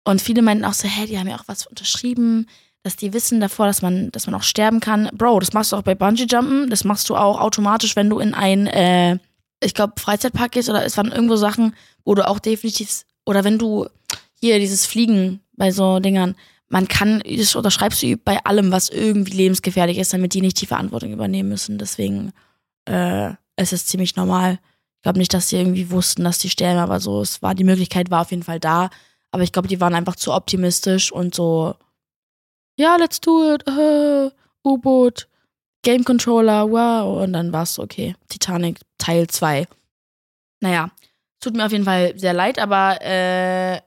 Und 0.04 0.22
viele 0.22 0.42
meinten 0.42 0.64
auch 0.64 0.74
so, 0.74 0.88
hä, 0.88 1.06
die 1.06 1.18
haben 1.18 1.28
ja 1.28 1.36
auch 1.36 1.48
was 1.48 1.66
unterschrieben 1.66 2.46
dass 2.82 2.96
die 2.96 3.12
wissen 3.12 3.40
davor, 3.40 3.66
dass 3.66 3.82
man, 3.82 4.10
dass 4.10 4.26
man 4.26 4.34
auch 4.34 4.42
sterben 4.42 4.80
kann. 4.80 5.10
Bro, 5.12 5.40
das 5.40 5.52
machst 5.52 5.72
du 5.72 5.76
auch 5.76 5.82
bei 5.82 5.94
Bungee 5.94 6.26
Jumpen, 6.30 6.70
das 6.70 6.84
machst 6.84 7.08
du 7.08 7.16
auch 7.16 7.40
automatisch, 7.40 7.96
wenn 7.96 8.08
du 8.08 8.18
in 8.18 8.34
ein, 8.34 8.66
äh, 8.66 9.18
ich 9.62 9.74
glaube, 9.74 9.94
Freizeitpark 9.98 10.52
gehst 10.52 10.70
oder 10.70 10.84
es 10.84 10.96
waren 10.96 11.12
irgendwo 11.12 11.36
Sachen, 11.36 11.74
wo 12.04 12.14
du 12.14 12.26
auch 12.26 12.38
definitiv, 12.38 13.04
oder 13.26 13.44
wenn 13.44 13.58
du 13.58 13.86
hier 14.40 14.58
dieses 14.58 14.86
Fliegen 14.86 15.40
bei 15.56 15.70
so 15.70 16.00
Dingern, 16.00 16.34
man 16.68 16.88
kann, 16.88 17.22
das 17.26 17.54
unterschreibst 17.54 18.02
du 18.02 18.16
bei 18.16 18.42
allem, 18.44 18.70
was 18.70 18.88
irgendwie 18.88 19.36
lebensgefährlich 19.36 19.98
ist, 19.98 20.12
damit 20.12 20.32
die 20.34 20.40
nicht 20.40 20.60
die 20.60 20.66
Verantwortung 20.66 21.12
übernehmen 21.12 21.48
müssen. 21.48 21.78
Deswegen 21.78 22.32
äh, 22.86 23.32
es 23.56 23.72
ist 23.72 23.88
ziemlich 23.88 24.16
normal. 24.16 24.58
Ich 24.96 25.02
glaube 25.02 25.18
nicht, 25.18 25.34
dass 25.34 25.48
sie 25.48 25.56
irgendwie 25.56 25.90
wussten, 25.90 26.24
dass 26.24 26.38
die 26.38 26.50
sterben, 26.50 26.78
aber 26.78 27.00
so, 27.00 27.20
es 27.20 27.42
war, 27.42 27.54
die 27.54 27.64
Möglichkeit 27.64 28.10
war 28.10 28.22
auf 28.22 28.30
jeden 28.30 28.42
Fall 28.42 28.60
da. 28.60 28.90
Aber 29.30 29.42
ich 29.42 29.52
glaube, 29.52 29.68
die 29.68 29.80
waren 29.80 29.94
einfach 29.94 30.16
zu 30.16 30.32
optimistisch 30.32 31.12
und 31.12 31.34
so, 31.34 31.74
ja, 32.80 32.96
let's 32.96 33.20
do 33.20 33.54
it, 33.54 33.66
äh, 33.68 34.30
U-Boot. 34.64 35.28
Game 35.82 36.02
Controller, 36.02 36.70
wow. 36.70 37.22
Und 37.22 37.34
dann 37.34 37.52
war 37.52 37.64
es 37.64 37.78
okay. 37.78 38.14
Titanic 38.28 38.80
Teil 38.98 39.26
2. 39.26 39.66
Naja, 40.60 40.90
tut 41.40 41.54
mir 41.54 41.66
auf 41.66 41.72
jeden 41.72 41.84
Fall 41.84 42.18
sehr 42.18 42.32
leid, 42.32 42.58
aber 42.58 43.00
äh, 43.02 43.80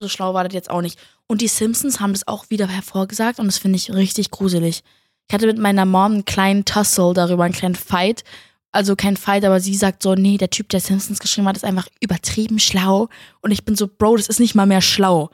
so 0.00 0.08
schlau 0.08 0.34
war 0.34 0.44
das 0.44 0.54
jetzt 0.54 0.70
auch 0.70 0.80
nicht. 0.80 0.98
Und 1.26 1.40
die 1.40 1.48
Simpsons 1.48 2.00
haben 2.00 2.12
das 2.12 2.26
auch 2.26 2.48
wieder 2.50 2.66
hervorgesagt 2.66 3.38
und 3.38 3.46
das 3.46 3.58
finde 3.58 3.76
ich 3.76 3.92
richtig 3.92 4.30
gruselig. 4.30 4.82
Ich 5.28 5.34
hatte 5.34 5.46
mit 5.46 5.58
meiner 5.58 5.86
Mom 5.86 6.12
einen 6.12 6.24
kleinen 6.24 6.64
Tussle 6.64 7.14
darüber, 7.14 7.44
einen 7.44 7.54
kleinen 7.54 7.74
Fight. 7.74 8.24
Also 8.72 8.96
kein 8.96 9.18
Fight, 9.18 9.44
aber 9.44 9.60
sie 9.60 9.74
sagt 9.74 10.02
so, 10.02 10.14
nee, 10.14 10.38
der 10.38 10.50
Typ, 10.50 10.70
der 10.70 10.80
Simpsons 10.80 11.18
geschrieben 11.18 11.48
hat, 11.48 11.56
ist 11.56 11.64
einfach 11.64 11.86
übertrieben 12.00 12.58
schlau. 12.58 13.08
Und 13.42 13.50
ich 13.50 13.64
bin 13.64 13.76
so, 13.76 13.86
Bro, 13.86 14.16
das 14.16 14.28
ist 14.28 14.40
nicht 14.40 14.54
mal 14.54 14.66
mehr 14.66 14.80
schlau. 14.80 15.30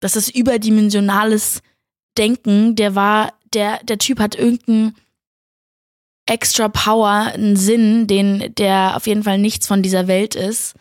Das 0.00 0.16
ist 0.16 0.34
überdimensionales 0.34 1.62
Denken. 2.18 2.76
Der 2.76 2.94
war, 2.94 3.32
der, 3.52 3.82
der 3.84 3.98
Typ 3.98 4.20
hat 4.20 4.34
irgendeinen 4.34 4.94
extra 6.26 6.68
Power, 6.68 7.32
einen 7.34 7.56
Sinn, 7.56 8.06
den, 8.06 8.54
der 8.54 8.96
auf 8.96 9.06
jeden 9.06 9.24
Fall 9.24 9.38
nichts 9.38 9.66
von 9.66 9.82
dieser 9.82 10.06
Welt 10.06 10.34
ist. 10.34 10.74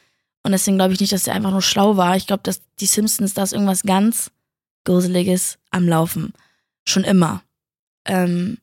Und 0.44 0.52
deswegen 0.52 0.78
glaube 0.78 0.94
ich 0.94 1.00
nicht, 1.00 1.12
dass 1.12 1.28
er 1.28 1.34
einfach 1.34 1.52
nur 1.52 1.62
schlau 1.62 1.98
war. 1.98 2.16
Ich 2.16 2.28
glaube, 2.28 2.44
dass 2.44 2.62
die 2.80 2.86
Simpsons, 2.86 3.34
da 3.34 3.44
ist 3.44 3.54
irgendwas 3.54 3.84
ganz 3.84 4.32
Gruseliges 4.86 5.58
am 5.72 5.88
Laufen. 5.88 6.34
Schon 6.88 7.04
immer. 7.04 7.44
Ähm, 8.06 8.58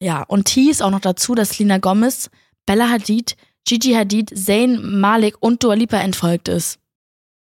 ja, 0.00 0.22
und 0.22 0.44
T 0.44 0.70
ist 0.70 0.82
auch 0.82 0.90
noch 0.90 1.00
dazu, 1.00 1.34
dass 1.34 1.58
Lina 1.58 1.78
Gomez, 1.78 2.30
Bella 2.66 2.88
Hadid, 2.88 3.36
Gigi 3.64 3.92
Hadid, 3.92 4.32
Zayn 4.36 5.00
Malik 5.00 5.36
und 5.40 5.62
Dua 5.62 5.74
Lipa 5.74 5.98
entfolgt 5.98 6.48
ist. 6.48 6.78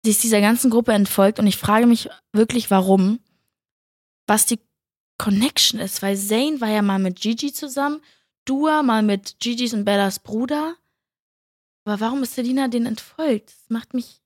Sie 0.03 0.11
ist 0.11 0.23
dieser 0.23 0.41
ganzen 0.41 0.69
Gruppe 0.69 0.93
entfolgt 0.93 1.39
und 1.39 1.47
ich 1.47 1.57
frage 1.57 1.87
mich 1.87 2.09
wirklich, 2.31 2.69
warum. 2.69 3.19
Was 4.27 4.45
die 4.45 4.59
Connection 5.17 5.79
ist, 5.79 6.01
weil 6.01 6.17
Zayn 6.17 6.59
war 6.61 6.69
ja 6.69 6.81
mal 6.81 6.99
mit 6.99 7.19
Gigi 7.19 7.53
zusammen, 7.53 8.01
Dua 8.45 8.83
mal 8.83 9.01
mit 9.01 9.39
Gigi's 9.39 9.73
und 9.73 9.85
Bellas 9.85 10.19
Bruder. 10.19 10.75
Aber 11.85 11.99
warum 11.99 12.23
ist 12.23 12.35
Selina 12.35 12.67
den 12.67 12.85
entfolgt? 12.85 13.49
Das 13.49 13.69
macht 13.69 13.93
mich, 13.93 14.21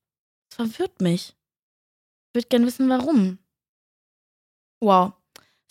das 0.48 0.56
verwirrt 0.56 1.00
mich. 1.00 1.36
Ich 2.28 2.34
würde 2.34 2.48
gerne 2.48 2.66
wissen, 2.66 2.88
warum. 2.88 3.38
Wow. 4.80 5.12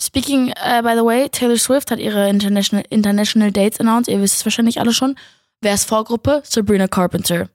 Speaking, 0.02 0.50
uh, 0.52 0.82
by 0.82 0.96
the 0.96 1.04
way, 1.04 1.28
Taylor 1.30 1.58
Swift 1.58 1.92
hat 1.92 2.00
ihre 2.00 2.30
International, 2.30 2.86
International 2.90 3.52
Dates 3.52 3.80
announced. 3.80 4.08
Ihr 4.08 4.22
wisst 4.22 4.38
es 4.38 4.46
wahrscheinlich 4.46 4.80
alle 4.80 4.94
schon. 4.94 5.16
Wer 5.62 5.74
ist 5.74 5.86
Vorgruppe? 5.86 6.42
Sabrina 6.46 6.88
Carpenter. 6.88 7.50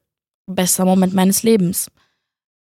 Bester 0.46 0.84
Moment 0.84 1.14
meines 1.14 1.42
Lebens. 1.42 1.90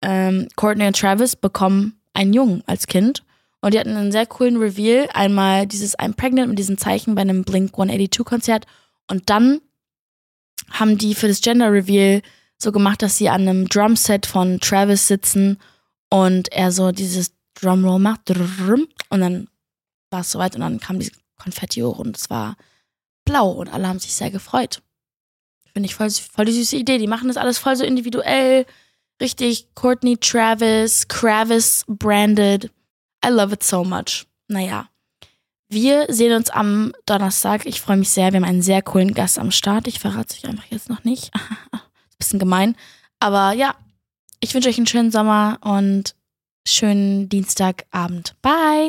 Ähm, 0.02 0.48
Courtney 0.56 0.88
und 0.88 0.98
Travis 0.98 1.36
bekommen 1.36 2.02
einen 2.14 2.34
Jungen 2.34 2.64
als 2.66 2.88
Kind. 2.88 3.24
Und 3.62 3.74
die 3.74 3.80
hatten 3.80 3.96
einen 3.96 4.12
sehr 4.12 4.26
coolen 4.26 4.58
Reveal. 4.58 5.10
Einmal 5.14 5.68
dieses 5.68 5.98
I'm 5.98 6.16
pregnant 6.16 6.50
mit 6.50 6.60
diesem 6.60 6.78
Zeichen 6.78 7.16
bei 7.16 7.22
einem 7.22 7.44
Blink 7.44 7.72
182 7.74 8.26
Konzert. 8.26 8.66
Und 9.08 9.30
dann 9.30 9.62
haben 10.72 10.98
die 10.98 11.16
für 11.16 11.28
das 11.28 11.42
Gender 11.42 11.72
Reveal 11.72 12.22
so 12.58 12.72
gemacht, 12.72 13.02
dass 13.02 13.18
sie 13.18 13.30
an 13.30 13.42
einem 13.42 13.68
Drumset 13.68 14.26
von 14.26 14.60
Travis 14.60 15.08
sitzen 15.08 15.58
und 16.10 16.52
er 16.52 16.72
so 16.72 16.92
dieses 16.92 17.34
Drumroll 17.56 18.00
macht. 18.00 18.30
Und 18.30 19.20
dann 19.20 19.48
war 20.10 20.22
es 20.22 20.32
soweit 20.32 20.56
und 20.56 20.62
dann 20.62 20.80
kam 20.80 21.00
dieses 21.00 21.14
Konfetti 21.38 21.82
hoch 21.82 22.00
und 22.00 22.18
es 22.18 22.30
war 22.30 22.56
blau 23.26 23.52
und 23.52 23.70
alle 23.70 23.88
haben 23.88 24.00
sich 24.00 24.14
sehr 24.14 24.32
gefreut. 24.32 24.82
Finde 25.74 25.88
ich 25.88 25.96
voll, 25.96 26.10
voll 26.10 26.46
die 26.46 26.52
süße 26.52 26.76
Idee. 26.76 26.98
Die 26.98 27.08
machen 27.08 27.28
das 27.28 27.38
alles 27.38 27.58
voll 27.58 27.76
so 27.76 27.84
individuell. 27.84 28.66
Richtig 29.22 29.74
Courtney, 29.76 30.18
Travis, 30.18 31.08
Kravis 31.08 31.86
branded. 31.88 32.72
I 33.26 33.30
love 33.30 33.54
it 33.54 33.64
so 33.64 33.84
much. 33.84 34.26
Naja. 34.48 34.90
Wir 35.72 36.08
sehen 36.10 36.34
uns 36.34 36.50
am 36.50 36.94
Donnerstag. 37.06 37.66
Ich 37.66 37.80
freue 37.80 37.98
mich 37.98 38.10
sehr. 38.10 38.32
Wir 38.32 38.38
haben 38.38 38.46
einen 38.46 38.64
sehr 38.64 38.82
coolen 38.82 39.14
Gast 39.14 39.38
am 39.38 39.52
Start. 39.52 39.88
Ich 39.88 40.00
verrate 40.00 40.36
euch 40.36 40.46
einfach 40.46 40.66
jetzt 40.70 40.90
noch 40.90 41.04
nicht. 41.04 41.32
Bisschen 42.18 42.40
gemein. 42.40 42.76
Aber 43.20 43.54
ja, 43.54 43.76
ich 44.40 44.54
wünsche 44.54 44.70
euch 44.70 44.78
einen 44.78 44.88
schönen 44.88 45.12
Sommer 45.12 45.60
und 45.62 46.16
schönen 46.68 47.30
Dienstagabend. 47.30 48.36
Bye! 48.42 48.88